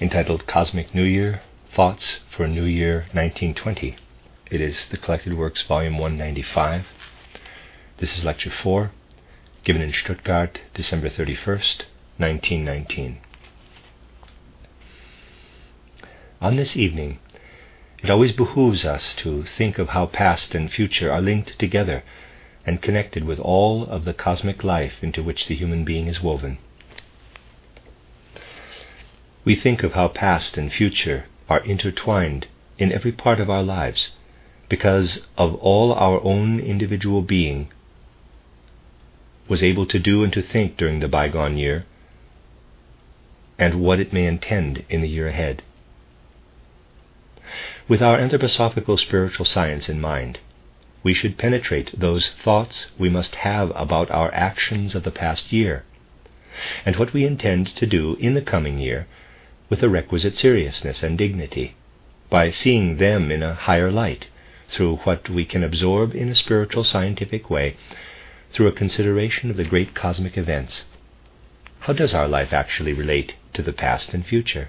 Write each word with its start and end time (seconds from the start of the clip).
entitled 0.00 0.44
Cosmic 0.46 0.92
New 0.92 1.04
Year 1.04 1.40
Thoughts 1.72 2.20
for 2.36 2.48
New 2.48 2.64
Year 2.64 3.06
1920. 3.12 3.96
It 4.50 4.60
is 4.60 4.88
the 4.88 4.96
Collected 4.96 5.34
Works, 5.34 5.62
Volume 5.62 5.98
195. 5.98 6.86
This 7.98 8.18
is 8.18 8.24
Lecture 8.24 8.50
4, 8.50 8.90
given 9.62 9.80
in 9.80 9.92
Stuttgart, 9.92 10.62
December 10.74 11.08
31st, 11.08 11.84
1919. 12.16 13.20
On 16.40 16.56
this 16.56 16.76
evening, 16.76 17.20
it 18.02 18.10
always 18.10 18.32
behooves 18.32 18.84
us 18.84 19.14
to 19.18 19.44
think 19.44 19.78
of 19.78 19.90
how 19.90 20.06
past 20.06 20.56
and 20.56 20.72
future 20.72 21.12
are 21.12 21.22
linked 21.22 21.56
together 21.58 22.02
and 22.66 22.82
connected 22.82 23.22
with 23.22 23.38
all 23.38 23.86
of 23.86 24.04
the 24.04 24.12
cosmic 24.12 24.64
life 24.64 24.94
into 25.02 25.22
which 25.22 25.46
the 25.46 25.54
human 25.54 25.84
being 25.84 26.08
is 26.08 26.20
woven. 26.20 26.58
We 29.46 29.56
think 29.56 29.82
of 29.82 29.92
how 29.92 30.08
past 30.08 30.56
and 30.56 30.72
future 30.72 31.26
are 31.50 31.60
intertwined 31.60 32.46
in 32.78 32.90
every 32.90 33.12
part 33.12 33.40
of 33.40 33.50
our 33.50 33.62
lives 33.62 34.16
because 34.70 35.26
of 35.36 35.54
all 35.56 35.92
our 35.92 36.18
own 36.24 36.58
individual 36.58 37.20
being 37.20 37.68
was 39.46 39.62
able 39.62 39.84
to 39.84 39.98
do 39.98 40.24
and 40.24 40.32
to 40.32 40.40
think 40.40 40.78
during 40.78 41.00
the 41.00 41.08
bygone 41.08 41.58
year 41.58 41.84
and 43.58 43.82
what 43.82 44.00
it 44.00 44.14
may 44.14 44.24
intend 44.26 44.82
in 44.88 45.02
the 45.02 45.08
year 45.08 45.28
ahead. 45.28 45.62
With 47.86 48.00
our 48.00 48.16
anthroposophical 48.16 48.98
spiritual 48.98 49.44
science 49.44 49.90
in 49.90 50.00
mind, 50.00 50.38
we 51.02 51.12
should 51.12 51.36
penetrate 51.36 52.00
those 52.00 52.30
thoughts 52.30 52.86
we 52.98 53.10
must 53.10 53.34
have 53.34 53.70
about 53.76 54.10
our 54.10 54.32
actions 54.32 54.94
of 54.94 55.02
the 55.02 55.10
past 55.10 55.52
year 55.52 55.84
and 56.86 56.96
what 56.96 57.12
we 57.12 57.26
intend 57.26 57.66
to 57.66 57.84
do 57.84 58.16
in 58.18 58.32
the 58.32 58.40
coming 58.40 58.78
year 58.78 59.06
with 59.68 59.80
the 59.80 59.88
requisite 59.88 60.36
seriousness 60.36 61.02
and 61.02 61.16
dignity, 61.18 61.74
by 62.30 62.50
seeing 62.50 62.96
them 62.96 63.30
in 63.30 63.42
a 63.42 63.54
higher 63.54 63.90
light, 63.90 64.26
through 64.68 64.96
what 64.98 65.28
we 65.28 65.44
can 65.44 65.62
absorb 65.62 66.14
in 66.14 66.28
a 66.28 66.34
spiritual 66.34 66.84
scientific 66.84 67.48
way, 67.48 67.76
through 68.52 68.66
a 68.66 68.72
consideration 68.72 69.50
of 69.50 69.56
the 69.56 69.64
great 69.64 69.94
cosmic 69.94 70.36
events. 70.36 70.84
How 71.80 71.92
does 71.92 72.14
our 72.14 72.28
life 72.28 72.52
actually 72.52 72.92
relate 72.92 73.34
to 73.52 73.62
the 73.62 73.72
past 73.72 74.14
and 74.14 74.24
future? 74.24 74.68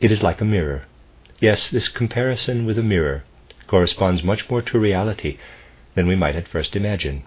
It 0.00 0.12
is 0.12 0.22
like 0.22 0.40
a 0.40 0.44
mirror. 0.44 0.84
Yes, 1.40 1.70
this 1.70 1.88
comparison 1.88 2.66
with 2.66 2.78
a 2.78 2.82
mirror 2.82 3.24
corresponds 3.66 4.22
much 4.22 4.48
more 4.48 4.62
to 4.62 4.78
reality 4.78 5.38
than 5.94 6.06
we 6.06 6.14
might 6.14 6.36
at 6.36 6.48
first 6.48 6.76
imagine. 6.76 7.24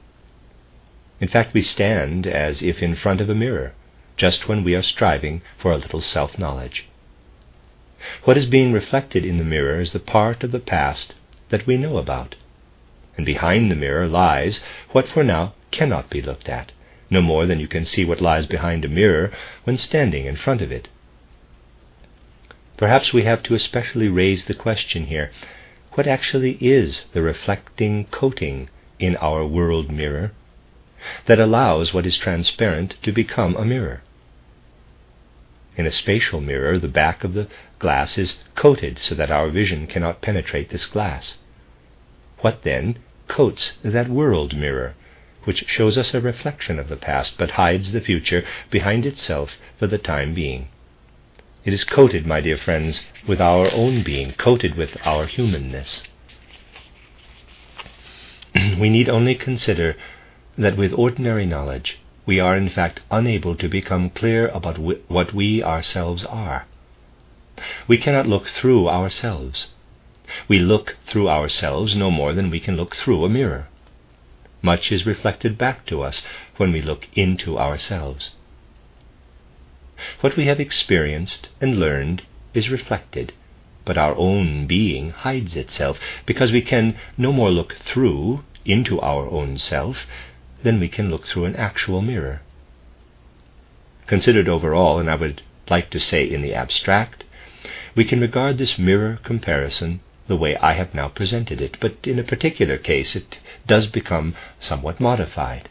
In 1.20 1.28
fact, 1.28 1.53
we 1.53 1.62
stand 1.62 2.25
as 2.25 2.64
if 2.64 2.81
in 2.81 2.95
front 2.95 3.20
of 3.20 3.30
a 3.30 3.36
mirror, 3.36 3.73
just 4.20 4.50
when 4.50 4.66
we 4.66 4.75
are 4.75 4.81
striving 4.81 5.42
for 5.58 5.72
a 5.72 5.78
little 5.78 6.02
self 6.02 6.38
knowledge. 6.38 6.89
What 8.25 8.36
is 8.36 8.45
being 8.45 8.73
reflected 8.73 9.25
in 9.25 9.38
the 9.38 9.45
mirror 9.45 9.80
is 9.80 9.94
the 9.94 10.00
part 10.00 10.44
of 10.44 10.52
the 10.52 10.59
past 10.59 11.16
that 11.50 11.66
we 11.66 11.78
know 11.78 11.98
about. 11.98 12.35
And 13.16 13.25
behind 13.25 13.72
the 13.72 13.75
mirror 13.75 14.07
lies 14.07 14.62
what 14.91 15.07
for 15.07 15.24
now 15.24 15.53
cannot 15.72 16.09
be 16.09 16.22
looked 16.22 16.50
at, 16.50 16.74
no 17.09 17.22
more 17.22 17.46
than 17.46 17.62
you 17.62 17.68
can 17.68 17.85
see 17.85 18.03
what 18.03 18.19
lies 18.19 18.46
behind 18.46 18.84
a 18.84 18.90
mirror 18.90 19.31
when 19.63 19.78
standing 19.78 20.25
in 20.25 20.36
front 20.36 20.62
of 20.62 20.72
it. 20.72 20.90
Perhaps 22.75 23.13
we 23.13 23.24
have 23.24 23.41
to 23.44 23.53
especially 23.53 24.09
raise 24.09 24.46
the 24.46 24.53
question 24.53 25.06
here 25.06 25.31
what 25.94 26.07
actually 26.07 26.57
is 26.59 27.06
the 27.13 27.22
reflecting 27.22 28.06
coating 28.06 28.69
in 29.00 29.16
our 29.18 29.46
world 29.46 29.90
mirror 29.90 30.31
that 31.25 31.40
allows 31.40 31.94
what 31.94 32.06
is 32.06 32.18
transparent 32.18 32.96
to 33.01 33.13
become 33.13 33.56
a 33.56 33.63
mirror? 33.63 34.01
In 35.79 35.88
a 35.88 35.91
spatial 35.91 36.41
mirror, 36.41 36.78
the 36.78 36.90
back 36.90 37.23
of 37.23 37.34
the 37.34 37.47
glass 37.79 38.17
is 38.17 38.40
coated 38.53 39.00
so 39.00 39.16
that 39.16 39.31
our 39.31 39.50
vision 39.50 39.88
cannot 39.88 40.22
penetrate 40.22 40.72
this 40.72 40.85
glass. 40.85 41.38
What 42.40 42.63
then 42.63 42.97
coats 43.29 43.75
that 43.81 44.09
world 44.09 44.57
mirror, 44.57 44.95
which 45.45 45.69
shows 45.69 45.97
us 45.97 46.13
a 46.13 46.19
reflection 46.19 46.79
of 46.79 46.89
the 46.89 46.97
past 46.97 47.38
but 47.38 47.51
hides 47.51 47.94
the 47.94 48.01
future 48.01 48.44
behind 48.69 49.06
itself 49.06 49.56
for 49.78 49.88
the 49.88 49.97
time 49.97 50.34
being? 50.34 50.68
It 51.63 51.72
is 51.72 51.85
coated, 51.85 52.28
my 52.28 52.41
dear 52.41 52.57
friends, 52.57 53.07
with 53.25 53.39
our 53.39 53.73
own 53.73 54.03
being, 54.03 54.34
coated 54.34 54.75
with 54.75 54.97
our 55.06 55.28
humanness. 55.28 56.03
we 58.78 58.89
need 58.89 59.07
only 59.07 59.35
consider 59.35 59.95
that 60.57 60.75
with 60.75 60.91
ordinary 60.91 61.45
knowledge 61.45 62.00
we 62.29 62.40
are 62.40 62.56
in 62.56 62.69
fact 62.69 63.00
unable 63.09 63.56
to 63.56 63.67
become 63.67 64.07
clear 64.12 64.47
about 64.50 64.78
what 64.78 65.34
we 65.34 65.63
ourselves 65.63 66.23
are. 66.25 66.67
We 67.88 67.97
cannot 67.97 68.28
look 68.28 68.45
through 68.50 68.88
ourselves. 68.88 69.69
We 70.47 70.59
look 70.59 70.97
through 71.07 71.28
ourselves 71.28 71.95
no 71.95 72.12
more 72.12 72.34
than 72.34 72.51
we 72.51 72.59
can 72.59 72.78
look 72.78 72.95
through 72.95 73.25
a 73.25 73.29
mirror. 73.29 73.68
Much 74.62 74.91
is 74.91 75.07
reflected 75.07 75.57
back 75.57 75.88
to 75.88 76.03
us 76.03 76.22
when 76.57 76.72
we 76.72 76.84
look 76.84 77.07
into 77.16 77.57
ourselves. 77.57 78.35
What 80.22 80.38
we 80.38 80.45
have 80.45 80.59
experienced 80.59 81.50
and 81.59 81.79
learned 81.79 82.22
is 82.53 82.69
reflected, 82.69 83.34
but 83.85 83.97
our 83.97 84.16
own 84.16 84.68
being 84.68 85.09
hides 85.09 85.56
itself 85.56 85.97
because 86.28 86.51
we 86.51 86.62
can 86.62 86.95
no 87.18 87.31
more 87.31 87.50
look 87.50 87.73
through 87.78 88.44
into 88.66 89.01
our 89.01 89.28
own 89.31 89.57
self 89.57 90.06
than 90.64 90.80
we 90.80 90.90
can 90.90 91.09
look 91.09 91.25
through 91.25 91.46
an 91.46 91.56
actual 91.56 92.02
mirror. 92.02 92.42
Considered 94.08 94.50
overall, 94.50 95.00
and 95.00 95.09
I 95.09 95.16
would 95.16 95.42
like 95.70 95.90
to 95.92 96.00
say 96.00 96.24
in 96.24 96.42
the 96.42 96.53
abstract, 96.53 97.24
we 97.96 98.03
can 98.03 98.20
regard 98.20 98.58
this 98.58 98.80
mirror 98.80 99.19
comparison 99.24 100.00
the 100.28 100.36
way 100.36 100.56
I 100.58 100.74
have 100.74 100.94
now 100.94 101.08
presented 101.08 101.59
it, 101.62 101.78
but 101.80 101.96
in 102.03 102.19
a 102.19 102.24
particular 102.24 102.78
case 102.78 103.16
it 103.16 103.40
does 103.68 103.88
become 103.88 104.36
somewhat 104.59 105.00
modified. 105.00 105.69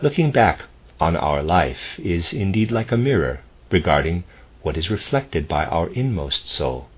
Looking 0.00 0.30
back 0.30 0.62
on 1.00 1.16
our 1.16 1.42
life 1.42 1.98
is 1.98 2.32
indeed 2.32 2.70
like 2.70 2.92
a 2.92 2.96
mirror 2.96 3.40
regarding 3.70 4.24
what 4.62 4.76
is 4.76 4.90
reflected 4.90 5.48
by 5.48 5.64
our 5.64 5.88
inmost 5.92 6.48
soul. 6.48 6.88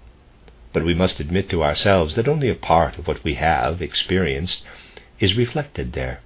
But 0.72 0.84
we 0.84 0.94
must 0.94 1.20
admit 1.20 1.48
to 1.50 1.64
ourselves 1.64 2.14
that 2.16 2.28
only 2.28 2.48
a 2.48 2.54
part 2.54 2.98
of 2.98 3.06
what 3.06 3.24
we 3.24 3.34
have 3.34 3.80
experienced 3.80 4.62
is 5.18 5.36
reflected 5.36 5.92
there. 5.92 6.20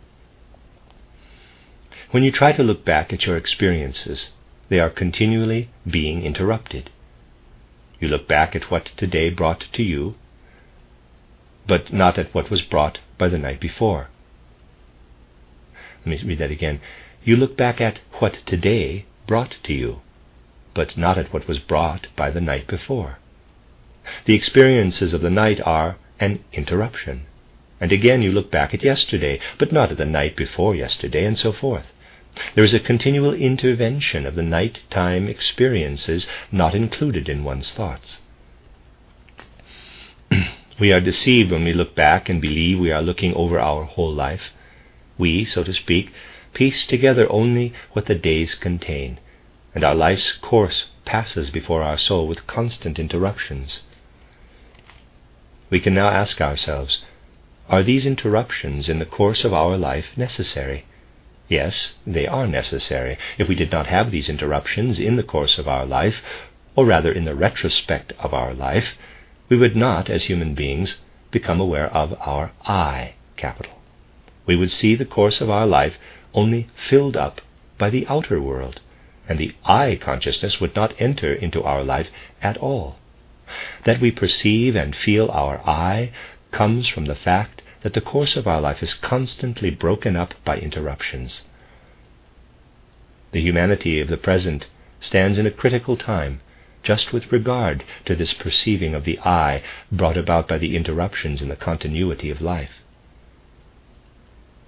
When 2.12 2.25
you 2.25 2.32
try 2.32 2.50
to 2.53 2.65
look 2.65 2.84
back 2.84 3.12
at 3.12 3.26
your 3.26 3.37
experiences, 3.37 4.31
they 4.69 4.81
are 4.81 4.91
continually 4.91 5.69
being 5.88 6.25
interrupted. 6.25 6.91
You 8.00 8.09
look 8.09 8.26
back 8.26 8.56
at 8.56 8.69
what 8.69 8.87
today 8.97 9.31
brought 9.31 9.66
to 9.75 9.84
you, 9.84 10.16
but 11.69 11.93
not 11.93 12.19
at 12.19 12.34
what 12.34 12.50
was 12.50 12.62
brought 12.62 12.98
by 13.16 13.28
the 13.28 13.38
night 13.38 13.60
before. 13.60 14.09
Let 16.04 16.25
me 16.25 16.31
read 16.31 16.38
that 16.38 16.50
again. 16.50 16.81
You 17.22 17.37
look 17.37 17.56
back 17.56 17.81
at 17.81 18.00
what 18.19 18.38
today 18.44 19.04
brought 19.28 19.59
to 19.62 19.72
you, 19.72 20.01
but 20.74 20.97
not 20.97 21.16
at 21.16 21.33
what 21.33 21.47
was 21.47 21.60
brought 21.60 22.09
by 22.16 22.33
the 22.33 22.41
night 22.41 22.66
before. 22.66 23.18
The 24.24 24.34
experiences 24.34 25.13
of 25.13 25.21
the 25.21 25.30
night 25.30 25.60
are 25.60 25.97
an 26.18 26.42
interruption. 26.53 27.27
And 27.80 27.92
again 27.92 28.21
you 28.21 28.33
look 28.33 28.51
back 28.51 28.74
at 28.74 28.83
yesterday, 28.83 29.39
but 29.59 29.71
not 29.71 29.92
at 29.92 29.98
the 29.98 30.04
night 30.04 30.34
before 30.36 30.74
yesterday, 30.74 31.24
and 31.24 31.39
so 31.39 31.53
forth. 31.53 31.86
There 32.54 32.65
is 32.65 32.74
a 32.74 32.80
continual 32.80 33.34
intervention 33.34 34.24
of 34.24 34.34
the 34.34 34.42
night-time 34.42 35.28
experiences 35.28 36.28
not 36.53 36.74
included 36.74 37.28
in 37.28 37.42
one's 37.42 37.72
thoughts. 37.72 38.18
we 40.78 40.92
are 40.92 41.00
deceived 41.00 41.50
when 41.50 41.65
we 41.65 41.72
look 41.72 41.94
back 41.94 42.28
and 42.28 42.41
believe 42.41 42.78
we 42.78 42.92
are 42.92 43.03
looking 43.03 43.34
over 43.34 43.59
our 43.59 43.84
whole 43.84 44.12
life. 44.12 44.53
We, 45.18 45.44
so 45.44 45.65
to 45.65 45.72
speak, 45.72 46.12
piece 46.54 46.86
together 46.86 47.30
only 47.30 47.72
what 47.92 48.06
the 48.06 48.15
days 48.15 48.54
contain, 48.54 49.18
and 49.74 49.84
our 49.84 49.94
life's 49.94 50.32
course 50.32 50.86
passes 51.04 51.50
before 51.50 51.82
our 51.82 51.98
soul 51.98 52.27
with 52.27 52.47
constant 52.47 52.98
interruptions. 52.98 53.82
We 55.68 55.80
can 55.80 55.94
now 55.94 56.09
ask 56.09 56.41
ourselves, 56.41 57.03
are 57.68 57.82
these 57.82 58.06
interruptions 58.06 58.88
in 58.88 58.98
the 58.98 59.04
course 59.04 59.44
of 59.44 59.53
our 59.53 59.77
life 59.77 60.16
necessary? 60.16 60.84
Yes, 61.51 61.95
they 62.07 62.29
are 62.29 62.47
necessary. 62.47 63.19
If 63.37 63.49
we 63.49 63.57
did 63.57 63.73
not 63.73 63.89
have 63.89 64.13
these 64.13 64.29
interruptions 64.29 65.01
in 65.01 65.17
the 65.17 65.25
course 65.25 65.59
of 65.59 65.67
our 65.67 65.85
life, 65.85 66.23
or 66.77 66.87
rather 66.87 67.11
in 67.11 67.25
the 67.25 67.35
retrospect 67.35 68.13
of 68.21 68.33
our 68.33 68.55
life, 68.55 68.97
we 69.49 69.57
would 69.57 69.75
not, 69.75 70.09
as 70.09 70.25
human 70.25 70.55
beings, 70.55 71.01
become 71.33 71.61
aware 71.61 71.93
of 71.93 72.17
our 72.21 72.53
I 72.65 73.15
capital. 73.37 73.81
We 74.47 74.55
would 74.55 74.71
see 74.71 74.95
the 74.95 75.05
course 75.05 75.41
of 75.41 75.51
our 75.51 75.67
life 75.67 75.99
only 76.35 76.69
filled 76.77 77.17
up 77.17 77.41
by 77.79 77.91
the 77.91 78.07
outer 78.07 78.41
world, 78.41 78.81
and 79.29 79.37
the 79.37 79.53
I 79.65 79.99
consciousness 80.01 80.61
would 80.61 80.77
not 80.77 80.95
enter 81.01 81.33
into 81.35 81.65
our 81.65 81.83
life 81.83 82.11
at 82.41 82.59
all. 82.59 82.97
That 83.85 84.01
we 84.01 84.13
perceive 84.13 84.77
and 84.77 84.95
feel 84.95 85.29
our 85.33 85.61
I 85.69 86.13
comes 86.53 86.87
from 86.87 87.07
the 87.07 87.17
fact 87.17 87.63
that 87.82 87.94
the 87.94 88.00
course 88.00 88.36
of 88.36 88.47
our 88.47 88.60
life 88.60 88.82
is 88.82 88.94
constantly 88.94 89.71
broken 89.71 90.16
up 90.16 90.34
by 90.44 90.56
interruptions. 90.59 91.42
The 93.32 93.41
humanity 93.41 94.00
of 94.00 94.09
the 94.09 94.16
present 94.16 94.66
stands 94.98 95.38
in 95.38 95.47
a 95.47 95.50
critical 95.50 95.97
time 95.97 96.41
just 96.82 97.12
with 97.12 97.30
regard 97.30 97.84
to 98.06 98.15
this 98.15 98.32
perceiving 98.32 98.94
of 98.94 99.04
the 99.04 99.18
I 99.21 99.62
brought 99.92 100.16
about 100.16 100.48
by 100.48 100.59
the 100.59 100.77
interruptions 100.77 101.42
in 101.42 101.48
the 101.48 101.56
continuity 101.56 102.30
of 102.30 102.41
life. 102.41 102.82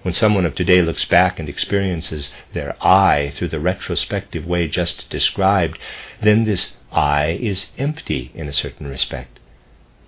When 0.03 0.15
someone 0.15 0.45
of 0.45 0.55
today 0.55 0.83
looks 0.83 1.05
back 1.05 1.39
and 1.39 1.49
experiences 1.49 2.33
their 2.53 2.77
I 2.85 3.33
through 3.37 3.49
the 3.49 3.61
retrospective 3.61 4.47
way 4.47 4.67
just 4.69 5.09
described, 5.09 5.79
then 6.21 6.45
this 6.45 6.77
I 6.91 7.39
is 7.41 7.71
empty 7.79 8.33
in 8.35 8.49
a 8.49 8.53
certain 8.53 8.89
respect. 8.89 9.39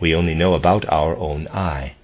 We 0.01 0.15
only 0.15 0.35
know 0.35 0.55
about 0.55 0.85
our 0.89 1.17
own 1.17 1.47
I. 1.49 1.95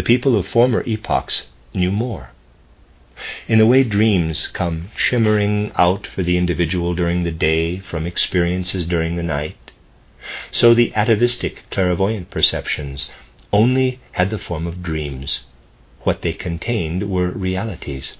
The 0.00 0.16
people 0.16 0.34
of 0.34 0.46
former 0.46 0.82
epochs 0.86 1.48
knew 1.74 1.92
more. 1.92 2.30
In 3.46 3.58
the 3.58 3.66
way 3.66 3.84
dreams 3.84 4.48
come 4.48 4.88
shimmering 4.96 5.72
out 5.76 6.06
for 6.06 6.22
the 6.22 6.38
individual 6.38 6.94
during 6.94 7.22
the 7.22 7.30
day 7.30 7.80
from 7.80 8.06
experiences 8.06 8.86
during 8.86 9.16
the 9.16 9.22
night, 9.22 9.72
so 10.50 10.72
the 10.72 10.94
atavistic 10.94 11.68
clairvoyant 11.68 12.30
perceptions 12.30 13.10
only 13.52 14.00
had 14.12 14.30
the 14.30 14.38
form 14.38 14.66
of 14.66 14.82
dreams. 14.82 15.44
What 16.04 16.22
they 16.22 16.32
contained 16.32 17.10
were 17.10 17.28
realities. 17.32 18.16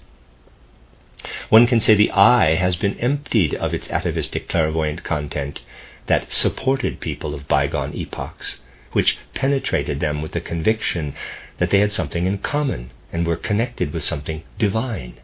One 1.49 1.67
can 1.67 1.81
say 1.81 1.94
the 1.94 2.11
I 2.11 2.56
has 2.56 2.77
been 2.77 2.99
emptied 2.99 3.55
of 3.55 3.73
its 3.73 3.91
atavistic 3.91 4.50
clairvoyant 4.50 5.03
content 5.03 5.62
that 6.09 6.31
supported 6.31 7.00
people 7.00 7.35
of 7.35 7.49
bygone 7.49 7.94
epochs, 7.94 8.61
which 8.93 9.17
penetrated 9.32 10.00
them 10.00 10.21
with 10.21 10.32
the 10.32 10.43
conviction 10.43 11.15
that 11.60 11.70
they 11.70 11.78
had 11.78 11.92
something 11.92 12.26
in 12.26 12.38
common 12.38 12.90
and 13.12 13.26
were 13.26 13.36
connected 13.36 13.92
with 13.92 14.02
something 14.02 14.42
divine. 14.58 15.14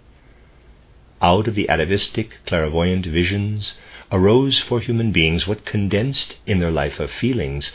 Out 1.20 1.48
of 1.48 1.54
the 1.54 1.68
atavistic 1.68 2.38
clairvoyant 2.46 3.06
visions 3.06 3.74
arose 4.12 4.58
for 4.60 4.80
human 4.80 5.12
beings 5.12 5.48
what 5.48 5.64
condensed 5.64 6.36
in 6.46 6.60
their 6.60 6.70
life 6.70 7.00
of 7.00 7.10
feelings 7.10 7.72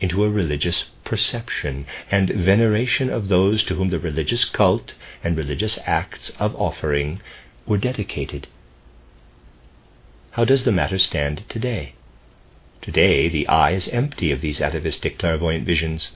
into 0.00 0.22
a 0.22 0.30
religious 0.30 0.84
perception 1.02 1.86
and 2.10 2.28
veneration 2.28 3.08
of 3.08 3.28
those 3.28 3.64
to 3.64 3.74
whom 3.74 3.88
the 3.88 3.98
religious 3.98 4.44
cult 4.44 4.92
and 5.22 5.36
religious 5.36 5.78
acts 5.86 6.30
of 6.38 6.54
offering 6.56 7.20
were 7.66 7.78
dedicated. 7.78 8.46
How 10.32 10.44
does 10.44 10.64
the 10.64 10.72
matter 10.72 10.98
stand 10.98 11.44
today? 11.48 11.94
Today, 12.82 13.30
the 13.30 13.48
I 13.48 13.70
is 13.70 13.88
empty 13.88 14.30
of 14.30 14.42
these 14.42 14.60
atavistic 14.60 15.18
clairvoyant 15.18 15.64
visions. 15.64 16.10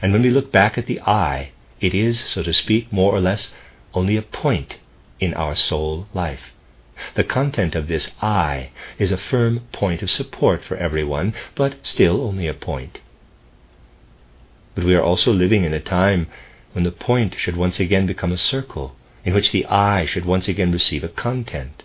And 0.00 0.12
when 0.12 0.22
we 0.22 0.30
look 0.30 0.52
back 0.52 0.78
at 0.78 0.86
the 0.86 1.00
I, 1.00 1.50
it 1.80 1.94
is, 1.94 2.20
so 2.20 2.42
to 2.42 2.52
speak, 2.52 2.92
more 2.92 3.12
or 3.12 3.20
less 3.20 3.54
only 3.94 4.16
a 4.16 4.22
point 4.22 4.78
in 5.20 5.34
our 5.34 5.54
soul 5.54 6.06
life. 6.14 6.52
The 7.14 7.24
content 7.24 7.74
of 7.74 7.88
this 7.88 8.12
I 8.20 8.70
is 8.98 9.10
a 9.12 9.16
firm 9.16 9.60
point 9.72 10.02
of 10.02 10.10
support 10.10 10.62
for 10.62 10.76
everyone, 10.76 11.34
but 11.54 11.74
still 11.82 12.20
only 12.22 12.46
a 12.46 12.54
point. 12.54 13.00
But 14.74 14.84
we 14.84 14.94
are 14.94 15.02
also 15.02 15.32
living 15.32 15.64
in 15.64 15.74
a 15.74 15.80
time 15.80 16.28
when 16.72 16.84
the 16.84 16.92
point 16.92 17.34
should 17.36 17.56
once 17.56 17.80
again 17.80 18.06
become 18.06 18.32
a 18.32 18.38
circle, 18.38 18.96
in 19.24 19.34
which 19.34 19.52
the 19.52 19.66
I 19.66 20.06
should 20.06 20.24
once 20.24 20.48
again 20.48 20.72
receive 20.72 21.04
a 21.04 21.08
content. 21.08 21.82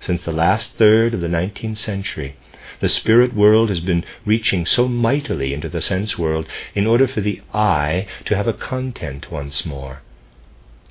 Since 0.00 0.24
the 0.24 0.32
last 0.32 0.76
third 0.76 1.12
of 1.12 1.20
the 1.20 1.28
nineteenth 1.28 1.76
century, 1.78 2.36
the 2.80 2.88
spirit 2.88 3.34
world 3.34 3.68
has 3.68 3.80
been 3.80 4.04
reaching 4.24 4.64
so 4.64 4.88
mightily 4.88 5.52
into 5.52 5.68
the 5.68 5.82
sense 5.82 6.18
world 6.18 6.46
in 6.74 6.86
order 6.86 7.06
for 7.06 7.20
the 7.20 7.42
I 7.52 8.06
to 8.24 8.34
have 8.34 8.48
a 8.48 8.54
content 8.54 9.30
once 9.30 9.66
more. 9.66 10.00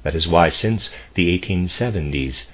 That 0.03 0.13
is 0.13 0.27
why, 0.27 0.49
since 0.49 0.91
the 1.15 1.37
1870s, 1.39 2.45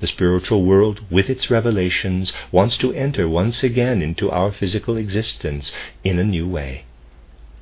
the 0.00 0.06
spiritual 0.06 0.64
world, 0.64 1.02
with 1.10 1.28
its 1.28 1.50
revelations, 1.50 2.32
wants 2.50 2.78
to 2.78 2.94
enter 2.94 3.28
once 3.28 3.62
again 3.62 4.00
into 4.00 4.30
our 4.30 4.50
physical 4.50 4.96
existence 4.96 5.70
in 6.02 6.18
a 6.18 6.24
new 6.24 6.48
way. 6.48 6.84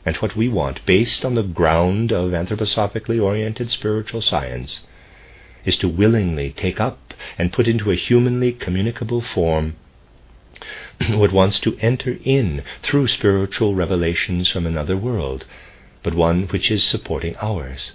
And 0.07 0.17
what 0.19 0.37
we 0.37 0.49
want, 0.49 0.87
based 0.87 1.25
on 1.25 1.35
the 1.35 1.43
ground 1.43 2.13
of 2.13 2.31
anthroposophically 2.31 3.21
oriented 3.21 3.71
spiritual 3.71 4.23
science, 4.23 4.87
is 5.65 5.77
to 5.79 5.89
willingly 5.89 6.51
take 6.51 6.81
up 6.81 7.08
and 7.37 7.53
put 7.53 7.69
into 7.69 7.91
a 7.91 7.97
humanly 7.97 8.53
communicable 8.53 9.21
form 9.21 9.77
what 11.11 11.33
wants 11.33 11.61
to 11.61 11.77
enter 11.81 12.19
in 12.25 12.63
through 12.83 13.07
spiritual 13.07 13.75
revelations 13.75 14.49
from 14.49 14.67
another 14.67 14.97
world, 14.97 15.47
but 16.03 16.15
one 16.15 16.45
which 16.49 16.71
is 16.71 16.83
supporting 16.83 17.37
ours. 17.41 17.93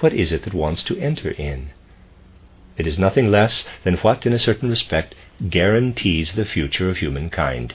What 0.00 0.12
is 0.12 0.32
it 0.32 0.42
that 0.42 0.54
wants 0.54 0.82
to 0.84 0.98
enter 0.98 1.30
in? 1.30 1.70
It 2.76 2.86
is 2.86 2.98
nothing 2.98 3.30
less 3.30 3.64
than 3.84 3.96
what, 3.98 4.26
in 4.26 4.32
a 4.32 4.38
certain 4.38 4.68
respect, 4.68 5.14
guarantees 5.48 6.32
the 6.32 6.44
future 6.44 6.90
of 6.90 6.98
humankind. 6.98 7.74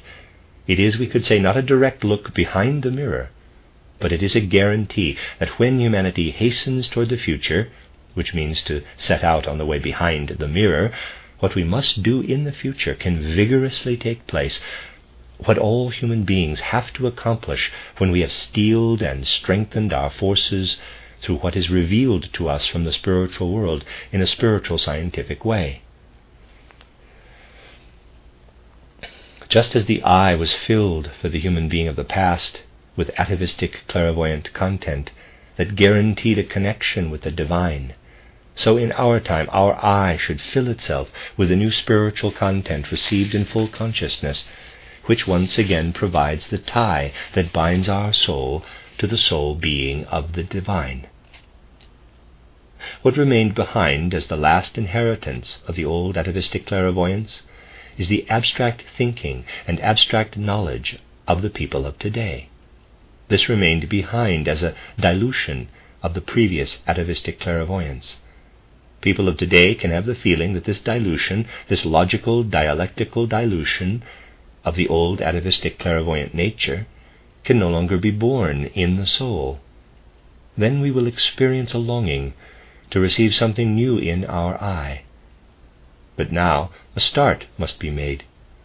It 0.67 0.79
is, 0.79 0.99
we 0.99 1.07
could 1.07 1.25
say, 1.25 1.39
not 1.39 1.57
a 1.57 1.61
direct 1.61 2.03
look 2.03 2.33
behind 2.33 2.83
the 2.83 2.91
mirror, 2.91 3.29
but 3.99 4.11
it 4.11 4.21
is 4.21 4.35
a 4.35 4.41
guarantee 4.41 5.17
that 5.39 5.57
when 5.57 5.79
humanity 5.79 6.31
hastens 6.31 6.89
toward 6.89 7.09
the 7.09 7.17
future, 7.17 7.69
which 8.13 8.33
means 8.33 8.61
to 8.63 8.83
set 8.97 9.23
out 9.23 9.47
on 9.47 9.57
the 9.57 9.65
way 9.65 9.79
behind 9.79 10.29
the 10.29 10.47
mirror, 10.47 10.91
what 11.39 11.55
we 11.55 11.63
must 11.63 12.03
do 12.03 12.21
in 12.21 12.43
the 12.43 12.51
future 12.51 12.93
can 12.93 13.21
vigorously 13.21 13.95
take 13.95 14.27
place. 14.27 14.61
What 15.37 15.57
all 15.57 15.89
human 15.89 16.23
beings 16.23 16.59
have 16.59 16.91
to 16.93 17.07
accomplish 17.07 17.71
when 17.97 18.11
we 18.11 18.19
have 18.21 18.31
steeled 18.31 19.01
and 19.01 19.25
strengthened 19.25 19.93
our 19.93 20.09
forces 20.09 20.81
through 21.21 21.37
what 21.37 21.55
is 21.55 21.69
revealed 21.69 22.31
to 22.33 22.49
us 22.49 22.65
from 22.65 22.83
the 22.83 22.91
spiritual 22.91 23.51
world 23.51 23.85
in 24.11 24.21
a 24.21 24.27
spiritual 24.27 24.77
scientific 24.77 25.45
way. 25.45 25.81
Just 29.49 29.75
as 29.75 29.85
the 29.85 30.03
I 30.03 30.35
was 30.35 30.53
filled 30.53 31.09
for 31.19 31.29
the 31.29 31.39
human 31.39 31.69
being 31.69 31.87
of 31.87 31.95
the 31.95 32.03
past 32.03 32.61
with 32.95 33.11
atavistic 33.17 33.87
clairvoyant 33.87 34.53
content 34.53 35.09
that 35.55 35.75
guaranteed 35.75 36.37
a 36.37 36.43
connection 36.43 37.09
with 37.09 37.21
the 37.21 37.31
divine, 37.31 37.93
so 38.59 38.75
in 38.75 38.91
our 38.91 39.21
time, 39.21 39.47
our 39.53 39.73
I 39.81 40.17
should 40.17 40.41
fill 40.41 40.67
itself 40.67 41.09
with 41.37 41.47
the 41.47 41.55
new 41.55 41.71
spiritual 41.71 42.33
content 42.33 42.91
received 42.91 43.33
in 43.33 43.45
full 43.45 43.69
consciousness, 43.69 44.49
which 45.05 45.25
once 45.25 45.57
again 45.57 45.93
provides 45.93 46.47
the 46.47 46.57
tie 46.57 47.13
that 47.35 47.53
binds 47.53 47.87
our 47.87 48.11
soul 48.11 48.65
to 48.97 49.07
the 49.07 49.17
soul 49.17 49.55
being 49.55 50.03
of 50.07 50.33
the 50.33 50.43
divine. 50.43 51.07
What 53.01 53.15
remained 53.15 53.55
behind 53.55 54.13
as 54.13 54.27
the 54.27 54.35
last 54.35 54.77
inheritance 54.77 55.59
of 55.65 55.75
the 55.75 55.85
old 55.85 56.17
atavistic 56.17 56.65
clairvoyance 56.65 57.43
is 57.97 58.09
the 58.09 58.29
abstract 58.29 58.83
thinking 58.97 59.45
and 59.67 59.79
abstract 59.79 60.35
knowledge 60.35 60.99
of 61.29 61.41
the 61.41 61.49
people 61.49 61.85
of 61.85 61.97
today. 61.97 62.49
This 63.29 63.47
remained 63.47 63.87
behind 63.87 64.49
as 64.49 64.63
a 64.63 64.75
dilution 64.99 65.69
of 66.03 66.13
the 66.13 66.19
previous 66.19 66.79
atavistic 66.85 67.39
clairvoyance. 67.39 68.17
People 69.01 69.27
of 69.29 69.37
today 69.37 69.75
can 69.75 69.91
have 69.91 70.05
the 70.05 70.15
feeling 70.15 70.53
that 70.53 70.65
this 70.65 70.81
dilution, 70.81 71.47
this 71.67 71.85
logical, 71.85 72.43
dialectical 72.43 73.27
dilution 73.27 74.03
of 74.65 74.75
the 74.75 74.87
old 74.89 75.21
atavistic 75.21 75.79
clairvoyant 75.79 76.33
nature, 76.33 76.85
can 77.45 77.57
no 77.57 77.69
longer 77.69 77.97
be 77.97 78.11
borne 78.11 78.65
in 78.75 78.97
the 78.97 79.05
soul. 79.05 79.59
Then 80.57 80.81
we 80.81 80.91
will 80.91 81.07
experience 81.07 81.73
a 81.73 81.77
longing 81.77 82.33
to 82.91 82.99
receive 82.99 83.33
something 83.33 83.73
new 83.73 83.97
in 83.97 84.25
our 84.25 84.61
I. 84.61 85.03
But 86.17 86.33
now 86.33 86.71
a 86.95 86.99
start 86.99 87.45
must 87.57 87.79
be 87.79 87.89
made 87.89 88.23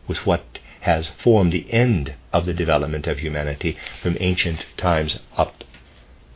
with 0.08 0.26
what 0.26 0.58
has 0.80 1.08
formed 1.22 1.52
the 1.52 1.72
end 1.72 2.14
of 2.32 2.44
the 2.44 2.52
development 2.52 3.06
of 3.06 3.20
humanity 3.20 3.76
from 4.02 4.16
ancient 4.18 4.66
times 4.76 5.20
up 5.36 5.62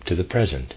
to 0.07 0.15
the 0.15 0.25
present. 0.25 0.75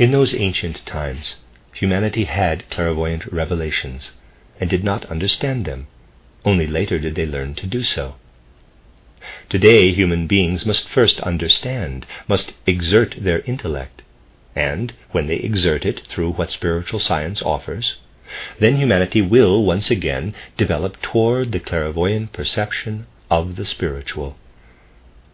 In 0.00 0.12
those 0.12 0.34
ancient 0.34 0.86
times, 0.86 1.36
humanity 1.74 2.24
had 2.24 2.70
clairvoyant 2.70 3.26
revelations 3.30 4.12
and 4.58 4.70
did 4.70 4.82
not 4.82 5.04
understand 5.10 5.66
them. 5.66 5.88
Only 6.42 6.66
later 6.66 6.98
did 6.98 7.16
they 7.16 7.26
learn 7.26 7.54
to 7.56 7.66
do 7.66 7.82
so. 7.82 8.14
Today, 9.50 9.92
human 9.92 10.26
beings 10.26 10.64
must 10.64 10.88
first 10.88 11.20
understand, 11.20 12.06
must 12.26 12.54
exert 12.66 13.14
their 13.18 13.40
intellect, 13.40 14.00
and 14.56 14.94
when 15.10 15.26
they 15.26 15.36
exert 15.36 15.84
it 15.84 16.00
through 16.06 16.30
what 16.30 16.48
spiritual 16.50 16.98
science 16.98 17.42
offers, 17.42 17.98
then 18.58 18.76
humanity 18.76 19.20
will 19.20 19.62
once 19.64 19.90
again 19.90 20.34
develop 20.56 21.02
toward 21.02 21.52
the 21.52 21.60
clairvoyant 21.60 22.32
perception 22.32 23.06
of 23.30 23.56
the 23.56 23.66
spiritual. 23.66 24.38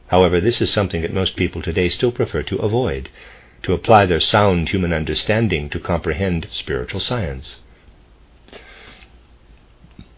However, 0.08 0.40
this 0.40 0.60
is 0.60 0.72
something 0.72 1.02
that 1.02 1.14
most 1.14 1.36
people 1.36 1.62
today 1.62 1.88
still 1.88 2.10
prefer 2.10 2.42
to 2.42 2.58
avoid, 2.58 3.10
to 3.66 3.72
apply 3.72 4.06
their 4.06 4.20
sound 4.20 4.68
human 4.68 4.92
understanding 4.92 5.68
to 5.68 5.80
comprehend 5.80 6.46
spiritual 6.52 7.00
science. 7.00 7.62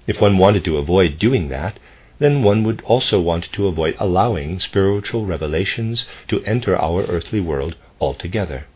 If 0.07 0.21
one 0.21 0.37
wanted 0.37 0.67
to 0.67 0.76
avoid 0.76 1.19
doing 1.19 1.49
that, 1.49 1.78
then 2.19 2.43
one 2.43 2.62
would 2.64 2.83
also 2.83 3.19
want 3.19 3.50
to 3.52 3.67
avoid 3.67 3.97
allowing 3.99 4.59
spiritual 4.59 5.25
revelations 5.25 6.07
to 6.26 6.45
enter 6.45 6.76
our 6.76 7.05
earthly 7.05 7.40
world 7.40 7.75
altogether. 7.99 8.67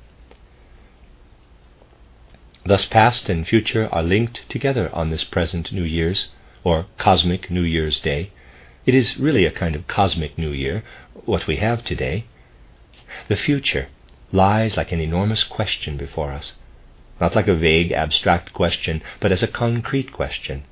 Thus, 2.64 2.86
past 2.86 3.28
and 3.28 3.46
future 3.46 3.90
are 3.92 4.02
linked 4.02 4.48
together 4.48 4.88
on 4.94 5.10
this 5.10 5.24
present 5.24 5.70
New 5.70 5.84
Year's, 5.84 6.30
or 6.64 6.86
cosmic 6.96 7.50
New 7.50 7.64
Year's 7.64 8.00
Day. 8.00 8.30
It 8.86 8.94
is 8.94 9.18
really 9.18 9.44
a 9.44 9.50
kind 9.50 9.74
of 9.74 9.86
cosmic 9.86 10.38
New 10.38 10.52
Year, 10.52 10.82
what 11.26 11.46
we 11.46 11.56
have 11.56 11.84
today. 11.84 12.24
The 13.28 13.36
future 13.36 13.88
lies 14.32 14.76
like 14.76 14.90
an 14.90 15.00
enormous 15.00 15.44
question 15.44 15.96
before 15.96 16.32
us, 16.32 16.54
not 17.20 17.36
like 17.36 17.48
a 17.48 17.54
vague, 17.54 17.92
abstract 17.92 18.52
question, 18.52 19.02
but 19.20 19.30
as 19.30 19.42
a 19.42 19.48
concrete 19.48 20.12
question. 20.12 20.64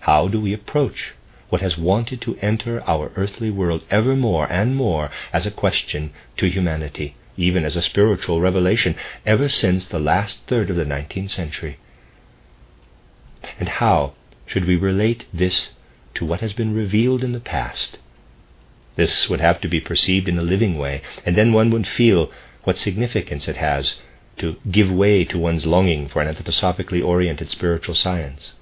How 0.00 0.28
do 0.28 0.40
we 0.40 0.52
approach 0.52 1.14
what 1.48 1.62
has 1.62 1.76
wanted 1.76 2.20
to 2.20 2.36
enter 2.36 2.82
our 2.86 3.10
earthly 3.16 3.50
world 3.50 3.84
ever 3.90 4.14
more 4.14 4.46
and 4.52 4.76
more 4.76 5.10
as 5.32 5.46
a 5.46 5.50
question 5.50 6.12
to 6.36 6.48
humanity? 6.48 7.16
even 7.36 7.64
as 7.64 7.76
a 7.76 7.82
spiritual 7.82 8.40
revelation, 8.40 8.94
ever 9.26 9.48
since 9.48 9.86
the 9.86 9.98
last 9.98 10.46
third 10.46 10.70
of 10.70 10.76
the 10.76 10.84
19th 10.84 11.30
century. 11.30 11.78
And 13.58 13.68
how 13.68 14.14
should 14.46 14.66
we 14.66 14.76
relate 14.76 15.26
this 15.32 15.70
to 16.14 16.24
what 16.24 16.40
has 16.40 16.52
been 16.52 16.74
revealed 16.74 17.24
in 17.24 17.32
the 17.32 17.40
past? 17.40 17.98
This 18.96 19.28
would 19.28 19.40
have 19.40 19.60
to 19.62 19.68
be 19.68 19.80
perceived 19.80 20.28
in 20.28 20.38
a 20.38 20.42
living 20.42 20.78
way, 20.78 21.02
and 21.26 21.36
then 21.36 21.52
one 21.52 21.70
would 21.70 21.86
feel 21.86 22.30
what 22.64 22.76
significance 22.76 23.48
it 23.48 23.56
has 23.56 24.00
to 24.38 24.56
give 24.70 24.90
way 24.90 25.24
to 25.24 25.38
one's 25.38 25.64
longing 25.66 26.08
for 26.08 26.20
an 26.20 26.34
anthroposophically 26.34 27.04
oriented 27.04 27.48
spiritual 27.48 27.94
science. 27.94 28.54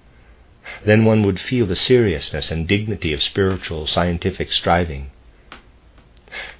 Then 0.84 1.04
one 1.04 1.24
would 1.24 1.40
feel 1.40 1.66
the 1.66 1.76
seriousness 1.76 2.50
and 2.50 2.68
dignity 2.68 3.12
of 3.12 3.22
spiritual 3.22 3.86
scientific 3.86 4.52
striving. 4.52 5.10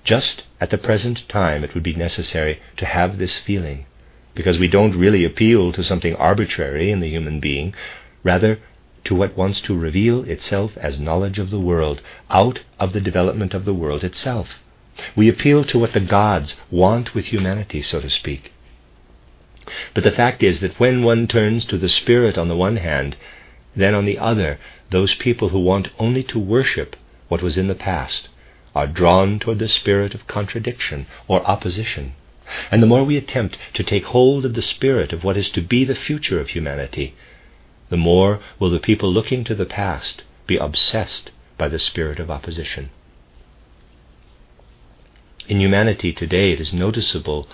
Just 0.04 0.44
at 0.60 0.70
the 0.70 0.78
present 0.78 1.28
time, 1.28 1.62
it 1.62 1.74
would 1.74 1.82
be 1.82 1.94
necessary 1.94 2.60
to 2.76 2.86
have 2.86 3.18
this 3.18 3.38
feeling, 3.38 3.86
because 4.34 4.58
we 4.58 4.68
don't 4.68 4.96
really 4.96 5.24
appeal 5.24 5.72
to 5.72 5.84
something 5.84 6.14
arbitrary 6.16 6.90
in 6.90 7.00
the 7.00 7.08
human 7.10 7.38
being, 7.38 7.74
rather 8.22 8.60
to 9.04 9.14
what 9.14 9.36
wants 9.36 9.60
to 9.62 9.76
reveal 9.76 10.24
itself 10.24 10.76
as 10.76 11.00
knowledge 11.00 11.38
of 11.38 11.50
the 11.50 11.60
world, 11.60 12.02
out 12.30 12.60
of 12.78 12.92
the 12.92 13.00
development 13.00 13.54
of 13.54 13.64
the 13.64 13.74
world 13.74 14.04
itself. 14.04 14.48
We 15.16 15.28
appeal 15.28 15.64
to 15.64 15.78
what 15.78 15.92
the 15.92 16.00
gods 16.00 16.56
want 16.70 17.14
with 17.14 17.26
humanity, 17.26 17.82
so 17.82 18.00
to 18.00 18.10
speak. 18.10 18.52
But 19.94 20.04
the 20.04 20.10
fact 20.10 20.42
is 20.42 20.60
that 20.60 20.78
when 20.80 21.02
one 21.02 21.26
turns 21.26 21.64
to 21.66 21.78
the 21.78 21.88
Spirit 21.88 22.36
on 22.36 22.48
the 22.48 22.56
one 22.56 22.76
hand, 22.76 23.16
then 23.74 23.94
on 23.94 24.04
the 24.04 24.18
other, 24.18 24.58
those 24.90 25.14
people 25.14 25.48
who 25.48 25.60
want 25.60 25.88
only 25.98 26.22
to 26.24 26.38
worship 26.38 26.96
what 27.28 27.42
was 27.42 27.56
in 27.56 27.68
the 27.68 27.74
past 27.74 28.28
are 28.74 28.86
drawn 28.86 29.38
toward 29.38 29.58
the 29.58 29.68
spirit 29.68 30.14
of 30.14 30.26
contradiction 30.26 31.06
or 31.28 31.46
opposition. 31.48 32.12
And 32.70 32.82
the 32.82 32.86
more 32.86 33.04
we 33.04 33.16
attempt 33.16 33.56
to 33.74 33.82
take 33.82 34.04
hold 34.06 34.44
of 34.44 34.54
the 34.54 34.62
spirit 34.62 35.12
of 35.12 35.24
what 35.24 35.36
is 35.36 35.50
to 35.50 35.62
be 35.62 35.84
the 35.84 35.94
future 35.94 36.40
of 36.40 36.50
humanity, 36.50 37.14
the 37.88 37.96
more 37.96 38.40
will 38.58 38.70
the 38.70 38.78
people 38.78 39.12
looking 39.12 39.44
to 39.44 39.54
the 39.54 39.66
past 39.66 40.22
be 40.46 40.56
obsessed 40.56 41.30
by 41.56 41.68
the 41.68 41.78
spirit 41.78 42.18
of 42.18 42.30
opposition. 42.30 42.90
In 45.48 45.60
humanity 45.60 46.12
today, 46.12 46.52
it 46.52 46.60
is 46.60 46.72
noticeable 46.72 47.48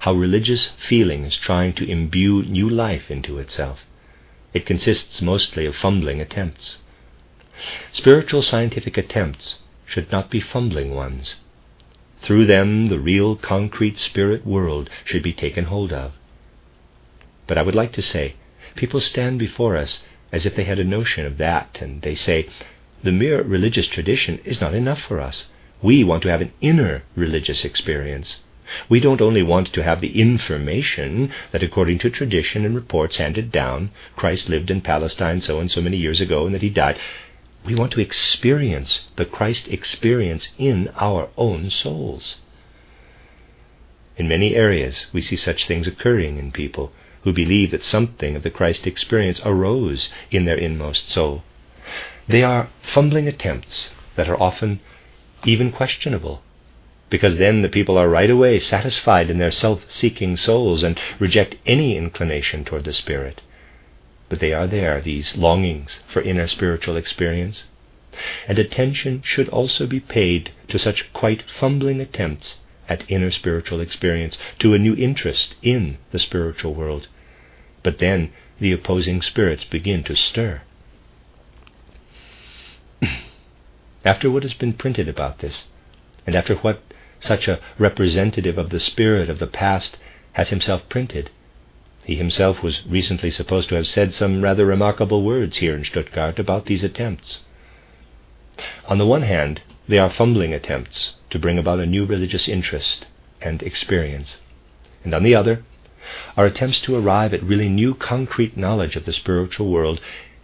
how 0.00 0.14
religious 0.14 0.72
feeling 0.78 1.24
is 1.24 1.36
trying 1.36 1.72
to 1.74 1.88
imbue 1.88 2.42
new 2.42 2.68
life 2.68 3.10
into 3.10 3.38
itself. 3.38 3.84
It 4.52 4.66
consists 4.66 5.20
mostly 5.20 5.66
of 5.66 5.76
fumbling 5.76 6.20
attempts. 6.20 6.78
Spiritual 7.92 8.42
scientific 8.42 8.96
attempts 8.96 9.62
should 9.86 10.10
not 10.10 10.30
be 10.30 10.40
fumbling 10.40 10.94
ones. 10.94 11.36
Through 12.22 12.46
them, 12.46 12.88
the 12.88 12.98
real 12.98 13.36
concrete 13.36 13.98
spirit 13.98 14.46
world 14.46 14.88
should 15.04 15.22
be 15.22 15.32
taken 15.32 15.64
hold 15.66 15.92
of. 15.92 16.12
But 17.46 17.58
I 17.58 17.62
would 17.62 17.74
like 17.74 17.92
to 17.92 18.02
say, 18.02 18.34
people 18.74 19.00
stand 19.00 19.38
before 19.38 19.76
us 19.76 20.02
as 20.32 20.46
if 20.46 20.56
they 20.56 20.64
had 20.64 20.78
a 20.78 20.84
notion 20.84 21.26
of 21.26 21.38
that, 21.38 21.78
and 21.80 22.00
they 22.02 22.14
say, 22.14 22.48
the 23.02 23.12
mere 23.12 23.42
religious 23.42 23.86
tradition 23.86 24.40
is 24.44 24.60
not 24.60 24.74
enough 24.74 25.00
for 25.00 25.20
us. 25.20 25.48
We 25.84 26.02
want 26.02 26.22
to 26.22 26.30
have 26.30 26.40
an 26.40 26.54
inner 26.62 27.02
religious 27.14 27.62
experience. 27.62 28.40
We 28.88 29.00
don't 29.00 29.20
only 29.20 29.42
want 29.42 29.70
to 29.74 29.82
have 29.82 30.00
the 30.00 30.18
information 30.18 31.30
that, 31.52 31.62
according 31.62 31.98
to 31.98 32.08
tradition 32.08 32.64
and 32.64 32.74
reports 32.74 33.18
handed 33.18 33.52
down, 33.52 33.90
Christ 34.16 34.48
lived 34.48 34.70
in 34.70 34.80
Palestine 34.80 35.42
so 35.42 35.60
and 35.60 35.70
so 35.70 35.82
many 35.82 35.98
years 35.98 36.22
ago 36.22 36.46
and 36.46 36.54
that 36.54 36.62
he 36.62 36.70
died. 36.70 36.98
We 37.66 37.74
want 37.74 37.92
to 37.92 38.00
experience 38.00 39.08
the 39.16 39.26
Christ 39.26 39.68
experience 39.68 40.48
in 40.56 40.88
our 40.96 41.28
own 41.36 41.68
souls. 41.68 42.38
In 44.16 44.26
many 44.26 44.54
areas, 44.54 45.08
we 45.12 45.20
see 45.20 45.36
such 45.36 45.66
things 45.66 45.86
occurring 45.86 46.38
in 46.38 46.50
people 46.50 46.92
who 47.24 47.32
believe 47.34 47.72
that 47.72 47.84
something 47.84 48.36
of 48.36 48.42
the 48.42 48.48
Christ 48.48 48.86
experience 48.86 49.38
arose 49.44 50.08
in 50.30 50.46
their 50.46 50.56
inmost 50.56 51.10
soul. 51.10 51.44
They 52.26 52.42
are 52.42 52.70
fumbling 52.80 53.28
attempts 53.28 53.90
that 54.16 54.30
are 54.30 54.40
often 54.40 54.80
even 55.46 55.72
questionable, 55.72 56.42
because 57.10 57.36
then 57.36 57.62
the 57.62 57.68
people 57.68 57.96
are 57.98 58.08
right 58.08 58.30
away 58.30 58.60
satisfied 58.60 59.30
in 59.30 59.38
their 59.38 59.50
self 59.50 59.90
seeking 59.90 60.36
souls 60.36 60.82
and 60.82 60.98
reject 61.18 61.56
any 61.66 61.96
inclination 61.96 62.64
toward 62.64 62.84
the 62.84 62.92
Spirit 62.92 63.40
but 64.28 64.40
they 64.40 64.52
are 64.52 64.66
there, 64.66 65.00
these 65.00 65.36
longings 65.36 66.00
for 66.08 66.22
inner 66.22 66.48
spiritual 66.48 66.96
experience. 66.96 67.64
And 68.48 68.58
attention 68.58 69.22
should 69.22 69.48
also 69.48 69.86
be 69.86 70.00
paid 70.00 70.50
to 70.68 70.78
such 70.78 71.12
quite 71.12 71.42
fumbling 71.42 72.00
attempts 72.00 72.58
at 72.88 73.08
inner 73.08 73.30
spiritual 73.30 73.80
experience, 73.80 74.36
to 74.58 74.74
a 74.74 74.78
new 74.78 74.96
interest 74.96 75.54
in 75.62 75.98
the 76.10 76.18
spiritual 76.18 76.74
world. 76.74 77.06
But 77.82 77.98
then 77.98 78.32
the 78.58 78.72
opposing 78.72 79.22
spirits 79.22 79.64
begin 79.64 80.02
to 80.04 80.16
stir. 80.16 80.62
After 84.04 84.30
what 84.30 84.42
has 84.42 84.54
been 84.54 84.72
printed 84.74 85.08
about 85.08 85.38
this, 85.38 85.68
and 86.26 86.36
after 86.36 86.54
what 86.56 86.82
such 87.20 87.48
a 87.48 87.58
representative 87.78 88.58
of 88.58 88.68
the 88.68 88.78
spirit 88.80 89.30
of 89.30 89.38
the 89.38 89.46
past 89.46 89.96
has 90.32 90.50
himself 90.50 90.86
printed, 90.88 91.30
he 92.04 92.14
himself 92.14 92.62
was 92.62 92.84
recently 92.86 93.30
supposed 93.30 93.68
to 93.68 93.74
have 93.74 93.86
said 93.86 94.12
some 94.12 94.42
rather 94.42 94.66
remarkable 94.66 95.22
words 95.22 95.56
here 95.56 95.74
in 95.74 95.84
Stuttgart 95.84 96.38
about 96.38 96.66
these 96.66 96.84
attempts. 96.84 97.40
On 98.86 98.98
the 98.98 99.06
one 99.06 99.22
hand, 99.22 99.62
they 99.88 99.98
are 99.98 100.10
fumbling 100.10 100.52
attempts 100.52 101.14
to 101.30 101.38
bring 101.38 101.58
about 101.58 101.80
a 101.80 101.86
new 101.86 102.04
religious 102.04 102.46
interest 102.46 103.06
and 103.40 103.62
experience, 103.62 104.38
and 105.02 105.14
on 105.14 105.22
the 105.22 105.34
other, 105.34 105.62
are 106.36 106.44
attempts 106.44 106.80
to 106.80 106.94
arrive 106.94 107.32
at 107.32 107.42
really 107.42 107.70
new 107.70 107.94
concrete 107.94 108.54
knowledge 108.54 108.96
of 108.96 109.06
the 109.06 109.12
spiritual 109.14 109.70
world 109.70 109.98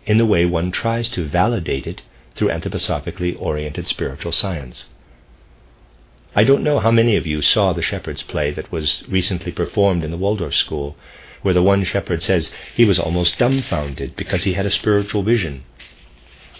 in 0.07 0.17
the 0.17 0.25
way 0.25 0.47
one 0.47 0.71
tries 0.71 1.11
to 1.11 1.26
validate 1.26 1.87
it 1.87 2.00
through 2.41 2.49
anthroposophically 2.49 3.37
oriented 3.39 3.87
spiritual 3.87 4.33
science. 4.33 4.87
I 6.35 6.43
don't 6.43 6.65
know 6.65 6.79
how 6.79 6.91
many 6.91 7.17
of 7.17 7.27
you 7.27 7.43
saw 7.43 7.75
the 7.75 7.83
shepherd's 7.83 8.23
play 8.23 8.51
that 8.53 8.73
was 8.73 9.05
recently 9.09 9.53
performed 9.53 10.03
in 10.03 10.11
the 10.11 10.17
Waldorf 10.17 10.55
School 10.55 10.97
where 11.43 11.53
the 11.53 11.63
one 11.63 11.85
shepherd 11.85 12.23
says 12.23 12.51
he 12.75 12.87
was 12.87 12.99
almost 12.99 13.39
dumbfounded 13.39 14.17
because 14.17 14.45
he 14.45 14.55
had 14.55 14.65
a 14.65 14.71
spiritual 14.71 15.23
vision. 15.23 15.65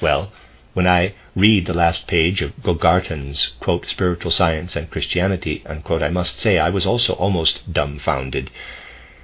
Well, 0.03 0.33
when 0.75 0.87
I 0.87 1.15
read 1.35 1.65
the 1.65 1.73
last 1.73 2.07
page 2.07 2.43
of 2.43 2.63
Gogarten's, 2.63 3.53
quote, 3.59 3.87
Spiritual 3.87 4.33
Science 4.33 4.77
and 4.77 4.91
Christianity, 4.91 5.63
unquote, 5.65 6.03
I 6.03 6.11
must 6.11 6.39
say 6.39 6.59
I 6.59 6.69
was 6.69 6.85
also 6.85 7.15
almost 7.15 7.73
dumbfounded, 7.73 8.51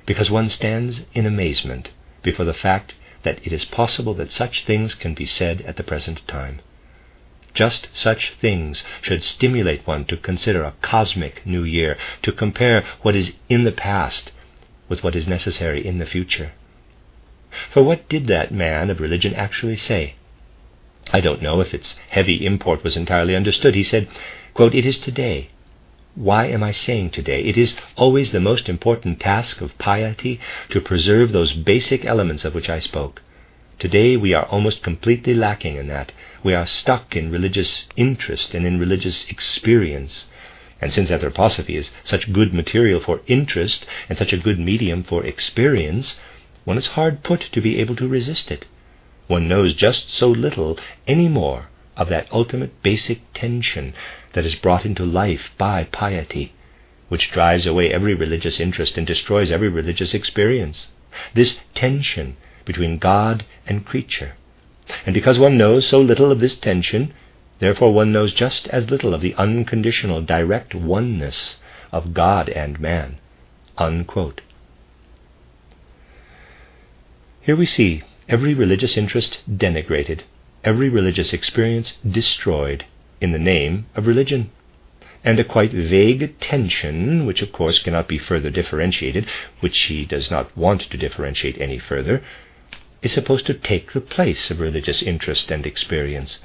because 0.07 0.31
one 0.31 0.49
stands 0.49 1.03
in 1.13 1.27
amazement 1.27 1.91
before 2.23 2.47
the 2.47 2.55
fact 2.55 2.95
that 3.27 3.45
it 3.45 3.53
is 3.53 3.65
possible 3.65 4.15
that 4.15 4.31
such 4.31 4.65
things 4.65 4.95
can 4.95 5.13
be 5.13 5.27
said 5.27 5.61
at 5.63 5.77
the 5.77 5.83
present 5.83 6.21
time. 6.29 6.61
Just 7.55 7.89
such 7.93 8.35
things 8.35 8.85
should 9.03 9.23
stimulate 9.23 9.87
one 9.87 10.05
to 10.05 10.17
consider 10.17 10.63
a 10.63 10.75
cosmic 10.81 11.45
new 11.45 11.65
year, 11.65 11.99
to 12.23 12.31
compare 12.31 12.85
what 13.03 13.17
is 13.17 13.35
in 13.49 13.65
the 13.65 13.73
past 13.73 14.31
with 14.89 15.03
what 15.03 15.17
is 15.17 15.27
necessary 15.27 15.85
in 15.85 15.99
the 15.99 16.07
future. 16.07 16.53
For 17.73 17.83
what 17.83 18.09
did 18.09 18.29
that 18.29 18.53
man 18.53 18.91
of 18.91 19.01
religion 19.01 19.35
actually 19.35 19.77
say? 19.77 20.15
I 21.13 21.21
don't 21.21 21.43
know 21.43 21.61
if 21.61 21.75
its 21.75 21.99
heavy 22.11 22.47
import 22.47 22.85
was 22.85 22.97
entirely 22.97 23.35
understood. 23.35 23.75
He 23.75 23.83
said, 23.83 24.09
quote, 24.55 24.75
It 24.75 24.87
is 24.87 24.99
today, 24.99 25.51
why 26.17 26.47
am 26.47 26.63
I 26.63 26.73
saying 26.73 27.11
today? 27.11 27.45
It 27.45 27.59
is 27.59 27.77
always 27.95 28.33
the 28.33 28.41
most 28.41 28.71
important 28.71 29.21
task 29.21 29.61
of 29.61 29.77
piety 29.77 30.41
to 30.71 30.81
preserve 30.81 31.31
those 31.31 31.53
basic 31.53 32.07
elements 32.07 32.47
of 32.47 32.55
which 32.55 32.71
I 32.71 32.79
spoke. 32.79 33.21
Today 33.79 34.17
we 34.17 34.33
are 34.33 34.47
almost 34.47 34.83
completely 34.83 35.35
lacking 35.35 35.77
in 35.77 35.89
that. 35.89 36.13
We 36.43 36.55
are 36.55 36.67
stuck 36.67 37.15
in 37.15 37.31
religious 37.31 37.85
interest 37.97 38.55
and 38.55 38.67
in 38.67 38.81
religious 38.81 39.29
experience. 39.29 40.27
And 40.81 40.91
since 40.91 41.11
anthroposophy 41.11 41.77
is 41.77 41.91
such 42.03 42.33
good 42.33 42.55
material 42.55 43.01
for 43.01 43.21
interest 43.27 43.85
and 44.09 44.17
such 44.17 44.33
a 44.33 44.39
good 44.39 44.59
medium 44.59 45.03
for 45.03 45.23
experience, 45.23 46.19
one 46.65 46.79
is 46.79 46.87
hard 46.87 47.25
put 47.25 47.41
to 47.53 47.61
be 47.61 47.79
able 47.79 47.97
to 47.97 48.09
resist 48.09 48.51
it. 48.51 48.65
One 49.27 49.49
knows 49.49 49.75
just 49.75 50.09
so 50.09 50.29
little 50.29 50.79
any 51.07 51.29
more 51.29 51.69
of 51.97 52.09
that 52.09 52.29
ultimate 52.33 52.83
basic 52.83 53.21
tension 53.33 53.95
that 54.35 54.45
is 54.45 54.55
brought 54.55 54.85
into 54.85 55.05
life 55.05 55.51
by 55.57 55.85
piety, 55.85 56.53
which 57.09 57.31
drives 57.31 57.67
away 57.67 57.93
every 57.93 58.15
religious 58.15 58.61
interest 58.61 58.99
and 58.99 59.07
destroys 59.07 59.51
every 59.51 59.69
religious 59.69 60.13
experience. 60.15 60.89
This 61.35 61.61
tension 61.75 62.37
between 62.65 62.99
God 62.99 63.45
and 63.67 63.87
creature. 63.87 64.35
And 65.05 65.15
because 65.15 65.39
one 65.39 65.57
knows 65.57 65.87
so 65.87 66.01
little 66.01 66.31
of 66.31 66.41
this 66.41 66.57
tension, 66.57 67.15
therefore 67.59 67.93
one 67.93 68.13
knows 68.13 68.33
just 68.33 68.69
as 68.69 68.91
little 68.91 69.15
of 69.15 69.21
the 69.21 69.35
unconditional, 69.35 70.21
direct 70.21 70.75
oneness 70.75 71.57
of 71.93 72.13
God 72.13 72.49
and 72.49 72.79
man. 72.79 73.19
Unquote. 73.79 74.43
Here 77.41 77.57
we 77.57 77.67
see 77.67 78.03
every 78.29 78.55
religious 78.55 78.97
interest 78.97 79.41
denigrated, 79.49 80.23
every 80.67 80.89
religious 80.89 81.33
experience 81.33 81.95
destroyed 82.11 82.85
in 83.21 83.31
the 83.31 83.39
name 83.39 83.87
of 83.95 84.07
religion. 84.07 84.51
And 85.23 85.39
a 85.39 85.45
quite 85.45 85.73
vague 85.73 86.39
tension, 86.41 87.25
which 87.25 87.41
of 87.41 87.53
course 87.53 87.79
cannot 87.79 88.09
be 88.09 88.19
further 88.19 88.51
differentiated, 88.51 89.29
which 89.61 89.79
he 89.83 90.05
does 90.05 90.29
not 90.29 90.57
want 90.57 90.83
to 90.83 90.97
differentiate 90.97 91.61
any 91.61 91.79
further, 91.79 92.23
is 93.01 93.13
supposed 93.13 93.47
to 93.47 93.55
take 93.55 93.93
the 93.93 94.01
place 94.01 94.51
of 94.51 94.59
religious 94.59 95.03
interest 95.03 95.53
and 95.53 95.65
experience. 95.67 96.41